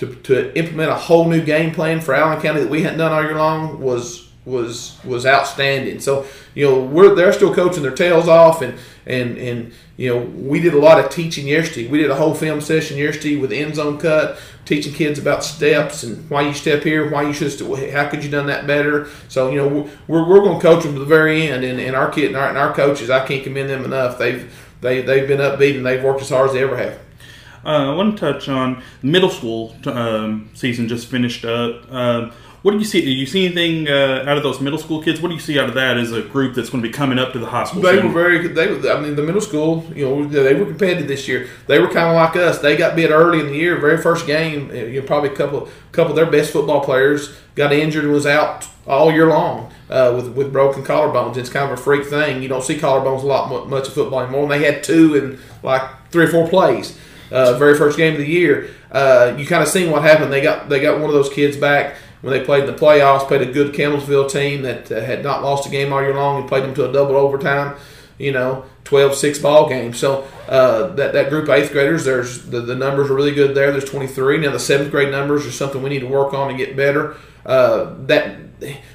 to, 0.00 0.14
to 0.14 0.58
implement 0.58 0.90
a 0.90 0.94
whole 0.94 1.28
new 1.28 1.44
game 1.44 1.74
plan 1.74 2.00
for 2.00 2.14
Allen 2.14 2.40
County 2.40 2.62
that 2.62 2.70
we 2.70 2.82
hadn't 2.82 2.98
done 2.98 3.12
all 3.12 3.22
year 3.22 3.36
long 3.36 3.80
was 3.80 4.30
was 4.46 4.98
was 5.04 5.26
outstanding. 5.26 6.00
So 6.00 6.26
you 6.54 6.66
know 6.66 6.80
we're 6.80 7.14
they're 7.14 7.34
still 7.34 7.54
coaching 7.54 7.82
their 7.82 7.94
tails 7.94 8.26
off, 8.26 8.62
and 8.62 8.78
and 9.04 9.36
and 9.36 9.72
you 9.98 10.08
know 10.08 10.22
we 10.22 10.58
did 10.58 10.72
a 10.72 10.78
lot 10.78 10.98
of 10.98 11.10
teaching 11.10 11.46
yesterday. 11.46 11.86
We 11.86 11.98
did 11.98 12.10
a 12.10 12.16
whole 12.16 12.34
film 12.34 12.62
session 12.62 12.96
yesterday 12.96 13.36
with 13.36 13.52
end 13.52 13.76
zone 13.76 13.98
cut, 13.98 14.38
teaching 14.64 14.94
kids 14.94 15.18
about 15.18 15.44
steps 15.44 16.02
and 16.02 16.28
why 16.30 16.42
you 16.42 16.54
step 16.54 16.82
here, 16.82 17.10
why 17.10 17.24
you 17.24 17.34
should, 17.34 17.52
how 17.92 18.08
could 18.08 18.24
you 18.24 18.30
done 18.30 18.46
that 18.46 18.66
better. 18.66 19.06
So 19.28 19.50
you 19.50 19.58
know 19.58 19.90
we're, 20.08 20.26
we're 20.26 20.40
going 20.40 20.58
to 20.58 20.66
coach 20.66 20.84
them 20.84 20.94
to 20.94 20.98
the 20.98 21.04
very 21.04 21.46
end, 21.48 21.62
and, 21.62 21.78
and 21.78 21.94
our 21.94 22.10
kid 22.10 22.28
and 22.28 22.36
our, 22.36 22.48
and 22.48 22.56
our 22.56 22.72
coaches, 22.72 23.10
I 23.10 23.26
can't 23.26 23.44
commend 23.44 23.68
them 23.68 23.84
enough. 23.84 24.16
They've 24.16 24.50
they 24.80 25.02
they've 25.02 25.28
been 25.28 25.40
upbeat 25.40 25.76
and 25.76 25.84
they've 25.84 26.02
worked 26.02 26.22
as 26.22 26.30
hard 26.30 26.48
as 26.48 26.54
they 26.54 26.62
ever 26.62 26.78
have. 26.78 26.98
Uh, 27.64 27.92
I 27.92 27.94
want 27.94 28.16
to 28.16 28.32
touch 28.32 28.48
on 28.48 28.82
middle 29.02 29.30
school 29.30 29.74
um, 29.86 30.50
season 30.54 30.88
just 30.88 31.08
finished 31.08 31.44
up. 31.44 31.92
Um, 31.92 32.32
what 32.62 32.72
do 32.72 32.78
you 32.78 32.84
see? 32.84 33.00
Do 33.00 33.10
you 33.10 33.24
see 33.24 33.46
anything 33.46 33.88
uh, 33.88 34.24
out 34.26 34.36
of 34.36 34.42
those 34.42 34.60
middle 34.60 34.78
school 34.78 35.02
kids? 35.02 35.20
What 35.20 35.28
do 35.28 35.34
you 35.34 35.40
see 35.40 35.58
out 35.58 35.70
of 35.70 35.74
that 35.76 35.96
as 35.96 36.12
a 36.12 36.20
group 36.20 36.54
that's 36.54 36.68
going 36.68 36.82
to 36.82 36.88
be 36.88 36.92
coming 36.92 37.18
up 37.18 37.32
to 37.32 37.38
the 37.38 37.46
high 37.46 37.64
school? 37.64 37.80
They 37.80 37.96
scene? 37.96 38.06
were 38.06 38.12
very. 38.12 38.48
They, 38.48 38.90
I 38.90 39.00
mean, 39.00 39.16
the 39.16 39.22
middle 39.22 39.40
school. 39.40 39.84
You 39.94 40.08
know, 40.08 40.28
they 40.28 40.54
were 40.54 40.66
competitive 40.66 41.08
this 41.08 41.26
year. 41.26 41.48
They 41.68 41.78
were 41.78 41.86
kind 41.86 42.08
of 42.08 42.16
like 42.16 42.36
us. 42.36 42.58
They 42.58 42.76
got 42.76 42.96
bit 42.96 43.10
early 43.10 43.40
in 43.40 43.46
the 43.46 43.54
year. 43.54 43.78
Very 43.78 43.96
first 43.96 44.26
game, 44.26 44.70
you 44.74 45.00
know, 45.00 45.06
probably 45.06 45.30
a 45.30 45.34
couple, 45.34 45.70
couple 45.92 46.10
of 46.10 46.16
their 46.16 46.30
best 46.30 46.52
football 46.52 46.84
players 46.84 47.34
got 47.54 47.72
injured 47.72 48.04
and 48.04 48.12
was 48.12 48.26
out 48.26 48.68
all 48.86 49.10
year 49.10 49.28
long 49.28 49.72
uh, 49.88 50.12
with 50.14 50.28
with 50.34 50.52
broken 50.52 50.84
collarbones. 50.84 51.38
It's 51.38 51.48
kind 51.48 51.72
of 51.72 51.78
a 51.78 51.82
freak 51.82 52.06
thing. 52.06 52.42
You 52.42 52.48
don't 52.48 52.62
see 52.62 52.76
collarbones 52.76 53.22
a 53.22 53.26
lot 53.26 53.68
much 53.68 53.88
of 53.88 53.94
football 53.94 54.20
anymore. 54.20 54.42
And 54.42 54.50
they 54.50 54.70
had 54.70 54.84
two 54.84 55.14
in 55.14 55.38
like 55.62 55.82
three 56.10 56.26
or 56.26 56.28
four 56.28 56.46
plays. 56.46 56.98
Uh, 57.30 57.56
very 57.58 57.76
first 57.76 57.96
game 57.96 58.14
of 58.14 58.18
the 58.18 58.26
year. 58.26 58.70
Uh, 58.90 59.34
you 59.38 59.46
kind 59.46 59.62
of 59.62 59.68
seen 59.68 59.90
what 59.90 60.02
happened. 60.02 60.32
They 60.32 60.40
got 60.40 60.68
they 60.68 60.80
got 60.80 60.98
one 60.98 61.08
of 61.08 61.14
those 61.14 61.28
kids 61.28 61.56
back 61.56 61.96
when 62.22 62.32
they 62.32 62.44
played 62.44 62.64
in 62.64 62.66
the 62.66 62.78
playoffs, 62.78 63.26
played 63.26 63.42
a 63.42 63.52
good 63.52 63.74
Campbellsville 63.74 64.30
team 64.30 64.62
that 64.62 64.90
uh, 64.90 65.00
had 65.00 65.22
not 65.22 65.42
lost 65.42 65.66
a 65.66 65.70
game 65.70 65.92
all 65.92 66.02
year 66.02 66.14
long 66.14 66.40
and 66.40 66.48
played 66.48 66.64
them 66.64 66.74
to 66.74 66.88
a 66.88 66.92
double 66.92 67.16
overtime. 67.16 67.76
you 68.18 68.32
know 68.32 68.64
12 68.84 69.14
6 69.14 69.38
ball 69.38 69.68
game. 69.68 69.94
So 69.94 70.26
uh, 70.48 70.88
that 70.94 71.12
that 71.12 71.30
group 71.30 71.44
of 71.44 71.50
eighth 71.50 71.72
graders, 71.72 72.04
there's 72.04 72.44
the, 72.46 72.60
the 72.60 72.74
numbers 72.74 73.10
are 73.10 73.14
really 73.14 73.34
good 73.34 73.54
there. 73.54 73.70
There's 73.70 73.84
23 73.84 74.38
now. 74.38 74.50
The 74.50 74.58
seventh 74.58 74.90
grade 74.90 75.10
numbers 75.12 75.46
are 75.46 75.52
something 75.52 75.82
we 75.82 75.90
need 75.90 76.00
to 76.00 76.08
work 76.08 76.34
on 76.34 76.48
and 76.48 76.58
get 76.58 76.76
better. 76.76 77.16
Uh, 77.46 77.94
that 78.06 78.38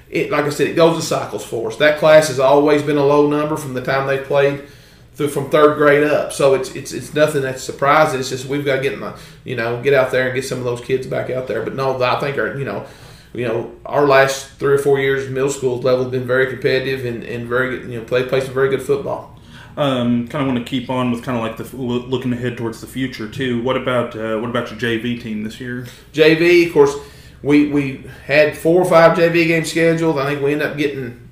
it 0.09 0.29
like 0.29 0.45
I 0.45 0.49
said, 0.49 0.67
it 0.67 0.75
goes 0.75 0.95
in 0.95 1.01
cycles 1.01 1.45
for 1.45 1.69
us. 1.69 1.77
That 1.77 1.99
class 1.99 2.27
has 2.27 2.39
always 2.39 2.83
been 2.83 2.97
a 2.97 3.05
low 3.05 3.29
number 3.29 3.57
from 3.57 3.73
the 3.73 3.81
time 3.81 4.07
they 4.07 4.17
played 4.17 4.67
through 5.15 5.29
from 5.29 5.49
third 5.49 5.77
grade 5.77 6.03
up. 6.03 6.33
So 6.33 6.53
it's 6.53 6.75
it's 6.75 6.91
it's 6.91 7.13
nothing 7.13 7.41
that's 7.41 7.63
surprising. 7.63 8.19
It's 8.19 8.29
just 8.29 8.45
we've 8.45 8.65
got 8.65 8.77
to 8.77 8.81
get 8.81 8.93
in 8.93 8.99
the 8.99 9.17
you 9.43 9.55
know 9.55 9.81
get 9.81 9.93
out 9.93 10.11
there 10.11 10.27
and 10.27 10.35
get 10.35 10.45
some 10.45 10.59
of 10.59 10.65
those 10.65 10.81
kids 10.81 11.07
back 11.07 11.29
out 11.29 11.47
there. 11.47 11.63
But 11.63 11.75
no, 11.75 12.01
I 12.01 12.19
think 12.19 12.37
our 12.37 12.57
you 12.57 12.65
know 12.65 12.85
you 13.33 13.47
know 13.47 13.73
our 13.85 14.05
last 14.05 14.47
three 14.59 14.73
or 14.73 14.77
four 14.77 14.99
years 14.99 15.29
middle 15.29 15.49
school 15.49 15.79
level 15.79 16.03
have 16.03 16.11
been 16.11 16.27
very 16.27 16.47
competitive 16.47 17.05
and, 17.05 17.23
and 17.23 17.47
very 17.47 17.77
good, 17.77 17.91
you 17.91 17.99
know 17.99 18.05
play 18.05 18.27
play 18.27 18.41
some 18.41 18.53
very 18.53 18.69
good 18.69 18.81
football. 18.81 19.31
Um, 19.77 20.29
kind 20.29 20.41
of 20.41 20.53
want 20.53 20.65
to 20.65 20.69
keep 20.69 20.89
on 20.89 21.11
with 21.11 21.23
kind 21.23 21.37
of 21.37 21.43
like 21.43 21.57
the 21.57 21.75
looking 21.75 22.31
ahead 22.31 22.57
towards 22.57 22.79
the 22.79 22.87
future 22.87 23.29
too. 23.29 23.61
What 23.61 23.75
about 23.75 24.15
uh, 24.15 24.37
what 24.39 24.49
about 24.49 24.69
your 24.69 24.79
JV 24.79 25.21
team 25.21 25.43
this 25.43 25.59
year? 25.59 25.85
JV, 26.13 26.67
of 26.67 26.73
course, 26.73 26.95
we 27.41 27.69
we 27.69 28.05
had 28.25 28.57
four 28.57 28.81
or 28.81 28.89
five 28.89 29.17
JV 29.17 29.47
games 29.47 29.71
scheduled. 29.71 30.17
I 30.17 30.25
think 30.25 30.41
we 30.41 30.53
end 30.53 30.61
up 30.61 30.77
getting 30.77 31.24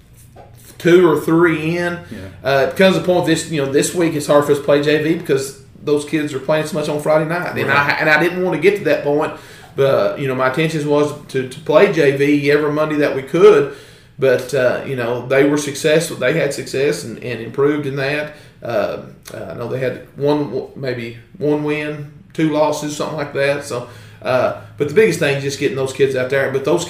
two 0.83 1.09
or 1.09 1.19
three 1.19 1.77
in. 1.77 1.93
Yeah. 2.11 2.29
Uh, 2.43 2.67
it 2.69 2.75
comes 2.75 2.97
a 2.97 3.01
point 3.01 3.25
this 3.25 3.49
you 3.49 3.65
know 3.65 3.71
this 3.71 3.95
week 3.95 4.13
it's 4.13 4.27
hard 4.27 4.45
for 4.45 4.51
us 4.51 4.57
to 4.57 4.63
play 4.63 4.81
JV 4.81 5.17
because 5.17 5.63
those 5.81 6.05
kids 6.05 6.33
are 6.33 6.39
playing 6.39 6.67
so 6.67 6.77
much 6.77 6.89
on 6.89 7.01
Friday 7.01 7.27
night, 7.27 7.53
right. 7.53 7.57
and 7.57 7.71
I 7.71 7.91
and 7.91 8.09
I 8.09 8.21
didn't 8.21 8.43
want 8.43 8.55
to 8.55 8.61
get 8.61 8.77
to 8.79 8.83
that 8.85 9.03
point, 9.03 9.33
but 9.75 10.19
you 10.19 10.27
know 10.27 10.35
my 10.35 10.49
intention 10.49 10.87
was 10.87 11.13
to, 11.27 11.47
to 11.47 11.59
play 11.61 11.87
JV 11.87 12.49
every 12.49 12.71
Monday 12.71 12.97
that 12.97 13.15
we 13.15 13.23
could. 13.23 13.75
But 14.19 14.53
uh, 14.53 14.83
you 14.85 14.95
know 14.95 15.25
they 15.25 15.49
were 15.49 15.57
successful. 15.57 16.17
They 16.17 16.33
had 16.33 16.53
success 16.53 17.05
and, 17.05 17.17
and 17.23 17.41
improved 17.41 17.87
in 17.87 17.95
that. 17.95 18.35
Uh, 18.61 19.05
uh 19.33 19.51
I 19.51 19.53
know 19.55 19.69
they 19.69 19.79
had 19.79 20.07
one 20.17 20.69
maybe 20.75 21.17
one 21.37 21.63
win, 21.63 22.11
two 22.33 22.51
losses, 22.51 22.97
something 22.97 23.17
like 23.17 23.33
that. 23.33 23.63
So, 23.63 23.89
uh, 24.21 24.61
but 24.77 24.89
the 24.89 24.93
biggest 24.93 25.19
thing 25.19 25.37
is 25.37 25.43
just 25.43 25.59
getting 25.59 25.77
those 25.77 25.93
kids 25.93 26.15
out 26.15 26.29
there. 26.29 26.51
But 26.51 26.65
those 26.65 26.85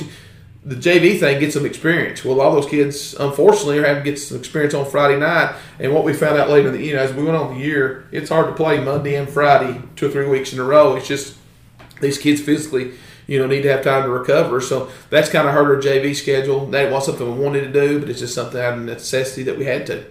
the 0.66 0.76
JV 0.76 1.20
thing 1.20 1.40
gets 1.40 1.56
some 1.56 1.66
experience. 1.66 2.24
Well, 2.24 2.40
all 2.40 2.54
those 2.54 2.70
kids, 2.70 3.14
unfortunately, 3.16 3.80
are 3.80 3.86
having 3.86 4.04
to 4.04 4.10
get 4.12 4.18
some 4.18 4.38
experience 4.38 4.74
on 4.74 4.86
Friday 4.86 5.20
night. 5.20 5.56
And 5.80 5.94
what 5.94 6.06
we 6.06 6.14
found 6.14 6.40
out 6.40 6.50
later 6.50 6.70
in 6.70 6.76
the 6.76 6.84
you 6.84 6.96
know 6.96 7.02
as 7.02 7.14
we 7.14 7.24
went 7.24 7.36
on 7.36 7.56
the 7.56 7.60
year, 7.60 8.08
it's 8.12 8.30
hard 8.30 8.48
to 8.48 8.54
play 8.54 8.80
Monday 8.80 9.16
and 9.16 9.30
Friday 9.30 9.82
two 9.96 10.08
or 10.08 10.10
three 10.10 10.28
weeks 10.28 10.54
in 10.54 10.60
a 10.60 10.64
row. 10.64 10.96
It's 10.96 11.08
just 11.08 11.36
these 12.00 12.18
kids 12.18 12.42
physically, 12.42 12.94
you 13.28 13.40
know, 13.40 13.48
need 13.48 13.64
to 13.64 13.72
have 13.72 13.84
time 13.84 14.04
to 14.04 14.10
recover. 14.10 14.62
So 14.62 14.90
that's 15.10 15.30
kind 15.30 15.48
of 15.48 15.54
hurt 15.54 15.76
our 15.76 15.82
JV 15.82 16.16
schedule. 16.16 16.68
That 16.68 16.92
wasn't 16.92 17.18
something 17.18 17.38
we 17.38 17.44
wanted 17.44 17.62
to 17.62 17.72
do, 17.72 18.00
but 18.00 18.10
it's 18.10 18.20
just 18.20 18.36
something 18.36 18.60
out 18.60 18.78
of 18.78 18.84
necessity 18.84 19.44
that 19.44 19.58
we 19.58 19.66
had 19.66 19.86
to. 19.88 20.06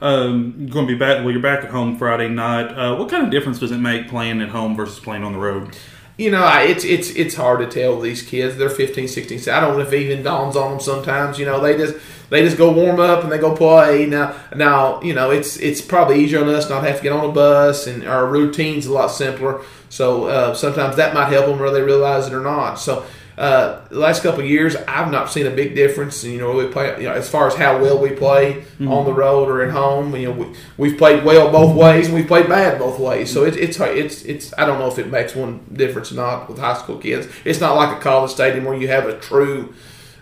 Um, 0.00 0.66
going 0.66 0.86
to 0.86 0.92
be 0.92 0.98
back. 0.98 1.18
Well, 1.18 1.30
you're 1.30 1.40
back 1.40 1.64
at 1.64 1.70
home 1.70 1.96
Friday 1.96 2.28
night. 2.28 2.66
Uh, 2.66 2.96
what 2.96 3.08
kind 3.08 3.24
of 3.24 3.30
difference 3.30 3.60
does 3.60 3.70
it 3.70 3.78
make 3.78 4.08
playing 4.08 4.40
at 4.40 4.48
home 4.48 4.74
versus 4.74 4.98
playing 4.98 5.22
on 5.22 5.32
the 5.32 5.38
road? 5.38 5.76
You 6.22 6.30
know, 6.30 6.44
I, 6.44 6.62
it's 6.62 6.84
it's 6.84 7.10
it's 7.10 7.34
hard 7.34 7.58
to 7.60 7.66
tell 7.66 8.00
these 8.00 8.22
kids. 8.22 8.56
They're 8.56 8.70
15, 8.70 9.08
16. 9.08 9.40
So 9.40 9.52
I 9.52 9.60
don't 9.60 9.76
know 9.76 9.84
if 9.84 9.92
even 9.92 10.22
dawns 10.22 10.56
on 10.56 10.70
them 10.70 10.80
sometimes. 10.80 11.38
You 11.38 11.46
know, 11.46 11.60
they 11.60 11.76
just 11.76 11.96
they 12.30 12.42
just 12.42 12.56
go 12.56 12.72
warm 12.72 13.00
up 13.00 13.24
and 13.24 13.32
they 13.32 13.38
go 13.38 13.56
play. 13.56 14.06
Now 14.06 14.36
now 14.54 15.02
you 15.02 15.14
know 15.14 15.30
it's 15.30 15.56
it's 15.56 15.80
probably 15.80 16.22
easier 16.22 16.40
on 16.40 16.48
us 16.48 16.70
not 16.70 16.84
have 16.84 16.98
to 16.98 17.02
get 17.02 17.12
on 17.12 17.28
a 17.28 17.32
bus 17.32 17.88
and 17.88 18.04
our 18.04 18.26
routine's 18.26 18.86
a 18.86 18.92
lot 18.92 19.08
simpler. 19.08 19.62
So 19.88 20.26
uh, 20.26 20.54
sometimes 20.54 20.96
that 20.96 21.12
might 21.12 21.30
help 21.30 21.46
them 21.46 21.58
whether 21.58 21.78
they 21.78 21.82
realize 21.82 22.28
it 22.28 22.32
or 22.32 22.40
not. 22.40 22.76
So 22.76 23.04
uh, 23.38 23.86
the 23.88 23.98
last 23.98 24.22
couple 24.22 24.44
years, 24.44 24.76
I've 24.88 25.10
not 25.10 25.30
seen 25.30 25.46
a 25.46 25.50
big 25.50 25.74
difference. 25.74 26.22
You 26.22 26.38
know, 26.38 26.52
we 26.52 26.66
play 26.66 26.96
you 26.98 27.08
know, 27.08 27.14
as 27.14 27.28
far 27.28 27.46
as 27.46 27.54
how 27.54 27.80
well 27.80 27.98
we 27.98 28.10
play 28.10 28.54
mm-hmm. 28.54 28.88
on 28.88 29.06
the 29.06 29.12
road 29.12 29.48
or 29.48 29.62
at 29.62 29.70
home. 29.70 30.14
You 30.14 30.32
know, 30.32 30.54
we, 30.76 30.90
have 30.90 30.98
played 30.98 31.24
well 31.24 31.50
both 31.50 31.74
ways, 31.74 32.06
and 32.06 32.14
we've 32.14 32.26
played 32.26 32.48
bad 32.48 32.78
both 32.78 32.98
ways. 32.98 33.32
So 33.32 33.44
it, 33.44 33.56
it's 33.56 33.80
it's 33.80 34.22
it's. 34.24 34.54
I 34.58 34.66
don't 34.66 34.78
know 34.78 34.88
if 34.88 34.98
it 34.98 35.10
makes 35.10 35.34
one 35.34 35.64
difference 35.72 36.12
or 36.12 36.16
not 36.16 36.48
with 36.48 36.58
high 36.58 36.76
school 36.76 36.98
kids. 36.98 37.26
It's 37.44 37.60
not 37.60 37.76
like 37.76 37.96
a 37.96 38.00
college 38.00 38.30
stadium 38.30 38.64
where 38.64 38.76
you 38.76 38.88
have 38.88 39.06
a 39.06 39.18
true 39.18 39.74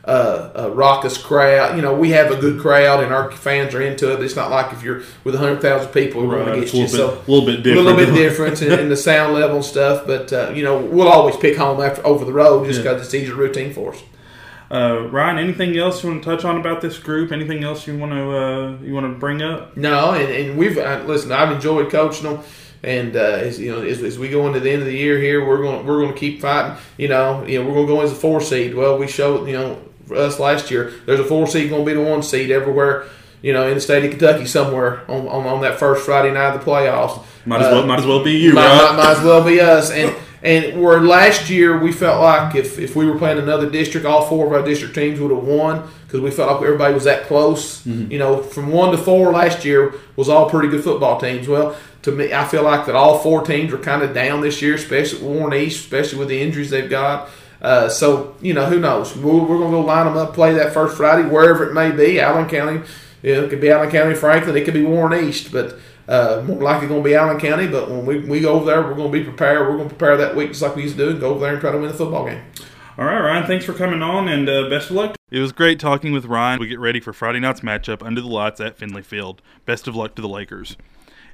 uh, 0.04 0.50
a 0.54 0.70
raucous 0.70 1.18
crowd. 1.18 1.76
You 1.76 1.82
know, 1.82 1.94
we 1.94 2.10
have 2.10 2.30
a 2.30 2.36
good 2.36 2.60
crowd 2.60 3.02
and 3.02 3.12
our 3.12 3.30
fans 3.30 3.74
are 3.74 3.82
into 3.82 4.12
it. 4.12 4.22
It's 4.22 4.36
not 4.36 4.50
like 4.50 4.72
if 4.72 4.82
you're 4.82 5.02
with 5.24 5.34
100,000 5.34 5.92
people 5.92 6.26
right. 6.26 6.44
going 6.44 6.58
against 6.58 6.74
you. 6.74 6.88
So 6.88 7.14
a 7.14 7.30
little 7.30 7.46
bit 7.46 7.62
different. 7.62 7.86
A 7.86 7.90
little 7.90 8.06
bit 8.06 8.14
different 8.14 8.62
in, 8.62 8.78
in, 8.78 8.88
the 8.88 8.96
sound 9.10 9.34
level 9.34 9.56
and 9.56 9.64
stuff. 9.64 10.06
But, 10.06 10.32
uh, 10.32 10.52
you 10.54 10.62
know, 10.62 10.78
we'll 10.78 11.08
always 11.08 11.36
pick 11.36 11.56
home 11.56 11.80
after 11.80 12.06
over 12.06 12.24
the 12.24 12.32
road 12.32 12.66
just 12.66 12.80
because 12.80 12.98
yeah. 12.98 13.04
it's 13.04 13.14
easier 13.14 13.34
routine 13.34 13.72
for 13.72 13.94
us. 13.94 14.02
Uh, 14.70 15.08
Ryan, 15.10 15.38
anything 15.38 15.76
else 15.76 16.02
you 16.02 16.10
want 16.10 16.22
to 16.22 16.30
touch 16.30 16.44
on 16.44 16.56
about 16.56 16.80
this 16.80 16.96
group? 16.96 17.32
Anything 17.32 17.64
else 17.64 17.88
you 17.88 17.98
want 17.98 18.12
to 18.12 18.30
uh, 18.30 18.78
you 18.80 18.94
want 18.94 19.12
to 19.12 19.18
bring 19.18 19.42
up? 19.42 19.76
No, 19.76 20.12
and, 20.12 20.30
and 20.30 20.56
we've 20.56 20.78
uh, 20.78 21.02
listen. 21.06 21.32
I've 21.32 21.50
enjoyed 21.50 21.90
coaching 21.90 22.22
them, 22.22 22.44
and 22.84 23.16
uh, 23.16 23.18
as, 23.18 23.58
you 23.58 23.72
know, 23.72 23.82
as, 23.82 24.00
as, 24.00 24.16
we 24.16 24.28
go 24.28 24.46
into 24.46 24.60
the 24.60 24.70
end 24.70 24.80
of 24.80 24.86
the 24.86 24.96
year 24.96 25.18
here, 25.18 25.44
we're 25.44 25.60
going 25.60 25.84
we're 25.84 26.00
going 26.00 26.12
to 26.12 26.18
keep 26.18 26.40
fighting. 26.40 26.80
You 26.98 27.08
know, 27.08 27.44
you 27.44 27.58
know, 27.58 27.68
we're 27.68 27.74
going 27.74 27.86
to 27.88 27.92
go 27.94 28.00
as 28.02 28.12
a 28.12 28.14
four 28.14 28.40
seed. 28.40 28.76
Well, 28.76 28.96
we 28.96 29.08
showed 29.08 29.48
you 29.48 29.54
know 29.54 29.82
us 30.12 30.38
last 30.38 30.70
year. 30.70 30.92
There's 31.06 31.20
a 31.20 31.24
four 31.24 31.46
seed 31.46 31.70
going 31.70 31.84
to 31.84 31.86
be 31.86 31.94
the 31.94 32.08
one 32.08 32.22
seed 32.22 32.50
everywhere. 32.50 33.06
You 33.42 33.54
know, 33.54 33.66
in 33.66 33.74
the 33.74 33.80
state 33.80 34.04
of 34.04 34.10
Kentucky, 34.10 34.44
somewhere 34.44 35.10
on, 35.10 35.26
on, 35.26 35.46
on 35.46 35.60
that 35.62 35.78
first 35.78 36.04
Friday 36.04 36.30
night 36.30 36.54
of 36.54 36.62
the 36.62 36.70
playoffs. 36.70 37.24
Might 37.46 37.62
as 37.62 37.72
well, 37.72 37.82
uh, 37.84 37.86
might 37.86 38.00
as 38.00 38.06
well 38.06 38.22
be 38.22 38.32
you, 38.32 38.52
might, 38.52 38.66
right? 38.66 38.92
might, 38.92 39.02
might 39.02 39.16
as 39.16 39.24
well 39.24 39.42
be 39.42 39.60
us. 39.60 39.90
And 39.90 40.14
and 40.42 40.80
where 40.80 41.00
last 41.00 41.50
year 41.50 41.78
we 41.78 41.92
felt 41.92 42.22
like 42.22 42.54
if, 42.54 42.78
if 42.78 42.96
we 42.96 43.04
were 43.04 43.18
playing 43.18 43.38
another 43.38 43.68
district, 43.68 44.06
all 44.06 44.26
four 44.26 44.46
of 44.46 44.52
our 44.52 44.62
district 44.62 44.94
teams 44.94 45.20
would 45.20 45.30
have 45.30 45.44
won 45.44 45.88
because 46.06 46.20
we 46.20 46.30
felt 46.30 46.52
like 46.52 46.62
everybody 46.62 46.94
was 46.94 47.04
that 47.04 47.24
close. 47.24 47.84
Mm-hmm. 47.84 48.10
You 48.10 48.18
know, 48.18 48.42
from 48.42 48.70
one 48.70 48.90
to 48.92 48.98
four 48.98 49.32
last 49.32 49.64
year 49.64 49.94
was 50.16 50.28
all 50.28 50.48
pretty 50.48 50.68
good 50.68 50.82
football 50.82 51.20
teams. 51.20 51.46
Well, 51.46 51.76
to 52.02 52.12
me, 52.12 52.32
I 52.32 52.46
feel 52.46 52.62
like 52.62 52.86
that 52.86 52.94
all 52.94 53.18
four 53.18 53.44
teams 53.44 53.72
are 53.74 53.78
kind 53.78 54.02
of 54.02 54.14
down 54.14 54.40
this 54.40 54.62
year, 54.62 54.74
especially 54.74 55.22
Warren 55.22 55.52
East, 55.52 55.84
especially 55.84 56.18
with 56.18 56.28
the 56.28 56.40
injuries 56.40 56.70
they've 56.70 56.88
got. 56.88 57.28
Uh, 57.60 57.88
so 57.88 58.36
you 58.40 58.54
know, 58.54 58.66
who 58.66 58.78
knows? 58.78 59.16
We're, 59.16 59.32
we're 59.40 59.58
going 59.58 59.70
to 59.70 59.78
go 59.78 59.80
line 59.80 60.06
them 60.06 60.16
up, 60.16 60.34
play 60.34 60.54
that 60.54 60.72
first 60.72 60.96
Friday 60.96 61.28
wherever 61.28 61.68
it 61.68 61.74
may 61.74 61.90
be. 61.90 62.20
Allen 62.20 62.48
County, 62.48 62.86
you 63.22 63.34
know, 63.34 63.44
it 63.44 63.50
could 63.50 63.60
be 63.60 63.70
Allen 63.70 63.90
County, 63.90 64.14
Franklin, 64.14 64.56
it 64.56 64.64
could 64.64 64.74
be 64.74 64.84
Warren 64.84 65.28
East, 65.28 65.52
but 65.52 65.78
uh, 66.08 66.42
more 66.46 66.62
likely 66.62 66.88
going 66.88 67.02
to 67.02 67.08
be 67.08 67.14
Allen 67.14 67.38
County. 67.38 67.68
But 67.68 67.90
when 67.90 68.06
we, 68.06 68.18
we 68.20 68.40
go 68.40 68.54
over 68.54 68.64
there, 68.64 68.82
we're 68.82 68.94
going 68.94 69.12
to 69.12 69.18
be 69.18 69.24
prepared. 69.24 69.68
We're 69.68 69.76
going 69.76 69.88
to 69.88 69.94
prepare 69.94 70.16
that 70.16 70.34
week 70.34 70.48
just 70.48 70.62
like 70.62 70.74
we 70.74 70.82
used 70.82 70.96
to 70.96 71.04
do, 71.04 71.10
and 71.10 71.20
go 71.20 71.30
over 71.30 71.40
there 71.40 71.52
and 71.52 71.60
try 71.60 71.72
to 71.72 71.78
win 71.78 71.88
the 71.88 71.94
football 71.94 72.26
game. 72.26 72.42
All 72.98 73.04
right, 73.04 73.20
Ryan, 73.20 73.46
thanks 73.46 73.64
for 73.64 73.72
coming 73.72 74.02
on, 74.02 74.28
and 74.28 74.48
uh, 74.48 74.68
best 74.68 74.90
of 74.90 74.96
luck. 74.96 75.16
It 75.30 75.40
was 75.40 75.52
great 75.52 75.78
talking 75.78 76.12
with 76.12 76.24
Ryan. 76.26 76.60
We 76.60 76.66
get 76.66 76.80
ready 76.80 77.00
for 77.00 77.12
Friday 77.12 77.40
night's 77.40 77.60
matchup 77.60 78.04
under 78.04 78.20
the 78.20 78.26
lights 78.26 78.60
at 78.60 78.76
Finley 78.76 79.02
Field. 79.02 79.40
Best 79.64 79.86
of 79.86 79.94
luck 79.94 80.14
to 80.16 80.22
the 80.22 80.28
Lakers. 80.28 80.76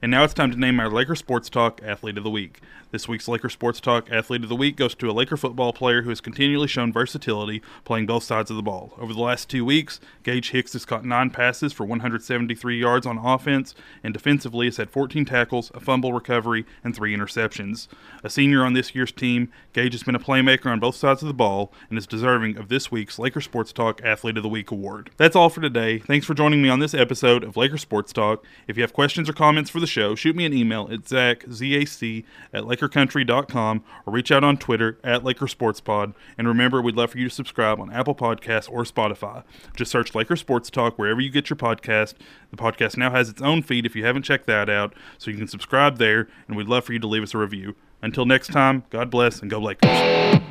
And 0.02 0.10
now 0.10 0.24
it's 0.24 0.34
time 0.34 0.50
to 0.50 0.58
name 0.58 0.78
our 0.78 0.90
Laker 0.90 1.14
Sports 1.14 1.48
Talk 1.48 1.80
Athlete 1.82 2.18
of 2.18 2.24
the 2.24 2.30
Week. 2.30 2.60
This 2.92 3.08
week's 3.08 3.28
Laker 3.28 3.48
Sports 3.48 3.80
Talk 3.80 4.10
Athlete 4.12 4.42
of 4.42 4.48
the 4.48 4.54
Week 4.54 4.76
goes 4.76 4.94
to 4.94 5.10
a 5.10 5.12
Laker 5.12 5.36
football 5.36 5.72
player 5.72 6.02
who 6.02 6.10
has 6.10 6.20
continually 6.20 6.68
shown 6.68 6.92
versatility 6.92 7.60
playing 7.84 8.06
both 8.06 8.22
sides 8.22 8.50
of 8.50 8.56
the 8.56 8.62
ball. 8.62 8.92
Over 8.98 9.12
the 9.12 9.20
last 9.20 9.48
two 9.48 9.64
weeks, 9.64 10.00
Gage 10.22 10.50
Hicks 10.50 10.74
has 10.74 10.84
caught 10.84 11.04
nine 11.04 11.30
passes 11.30 11.72
for 11.72 11.84
173 11.84 12.78
yards 12.78 13.06
on 13.06 13.18
offense, 13.18 13.74
and 14.04 14.14
defensively 14.14 14.66
has 14.66 14.76
had 14.76 14.90
14 14.90 15.24
tackles, 15.24 15.72
a 15.74 15.80
fumble 15.80 16.12
recovery, 16.12 16.64
and 16.84 16.94
three 16.94 17.16
interceptions. 17.16 17.88
A 18.22 18.30
senior 18.30 18.64
on 18.64 18.74
this 18.74 18.94
year's 18.94 19.12
team, 19.12 19.50
Gage 19.72 19.92
has 19.92 20.02
been 20.02 20.14
a 20.14 20.20
playmaker 20.20 20.66
on 20.66 20.78
both 20.78 20.94
sides 20.94 21.22
of 21.22 21.28
the 21.28 21.34
ball 21.34 21.72
and 21.88 21.98
is 21.98 22.06
deserving 22.06 22.56
of 22.56 22.68
this 22.68 22.92
week's 22.92 23.18
Laker 23.18 23.40
Sports 23.40 23.72
Talk 23.72 24.00
Athlete 24.04 24.36
of 24.36 24.42
the 24.42 24.48
Week 24.48 24.70
award. 24.70 25.10
That's 25.16 25.34
all 25.34 25.48
for 25.48 25.60
today. 25.60 25.98
Thanks 25.98 26.24
for 26.24 26.34
joining 26.34 26.62
me 26.62 26.68
on 26.68 26.78
this 26.78 26.94
episode 26.94 27.42
of 27.42 27.56
Laker 27.56 27.78
Sports 27.78 28.12
Talk. 28.12 28.44
If 28.68 28.76
you 28.76 28.82
have 28.82 28.92
questions 28.92 29.28
or 29.28 29.32
comments 29.32 29.70
for 29.70 29.80
the 29.86 29.92
show, 29.92 30.14
shoot 30.14 30.34
me 30.34 30.44
an 30.44 30.52
email 30.52 30.88
at 30.90 31.06
zach, 31.06 31.44
Z-A-C, 31.50 32.24
at 32.52 32.64
LakerCountry.com 32.64 33.84
or 34.04 34.12
reach 34.12 34.32
out 34.32 34.42
on 34.42 34.56
Twitter 34.56 34.98
at 35.04 35.22
LakerSportsPod. 35.22 36.14
And 36.36 36.48
remember, 36.48 36.82
we'd 36.82 36.96
love 36.96 37.10
for 37.12 37.18
you 37.18 37.28
to 37.28 37.34
subscribe 37.34 37.80
on 37.80 37.92
Apple 37.92 38.14
Podcasts 38.14 38.70
or 38.70 38.82
Spotify. 38.82 39.44
Just 39.76 39.90
search 39.90 40.14
Laker 40.14 40.36
Sports 40.36 40.70
Talk 40.70 40.98
wherever 40.98 41.20
you 41.20 41.30
get 41.30 41.48
your 41.48 41.56
podcast. 41.56 42.14
The 42.50 42.56
podcast 42.56 42.96
now 42.96 43.10
has 43.12 43.28
its 43.28 43.42
own 43.42 43.62
feed 43.62 43.86
if 43.86 43.94
you 43.94 44.04
haven't 44.04 44.22
checked 44.22 44.46
that 44.46 44.68
out, 44.68 44.94
so 45.18 45.30
you 45.30 45.36
can 45.36 45.48
subscribe 45.48 45.98
there, 45.98 46.28
and 46.48 46.56
we'd 46.56 46.68
love 46.68 46.84
for 46.84 46.92
you 46.92 46.98
to 46.98 47.06
leave 47.06 47.22
us 47.22 47.34
a 47.34 47.38
review. 47.38 47.76
Until 48.02 48.26
next 48.26 48.48
time, 48.48 48.84
God 48.90 49.10
bless 49.10 49.40
and 49.40 49.50
go 49.50 49.58
Lakers. 49.58 50.45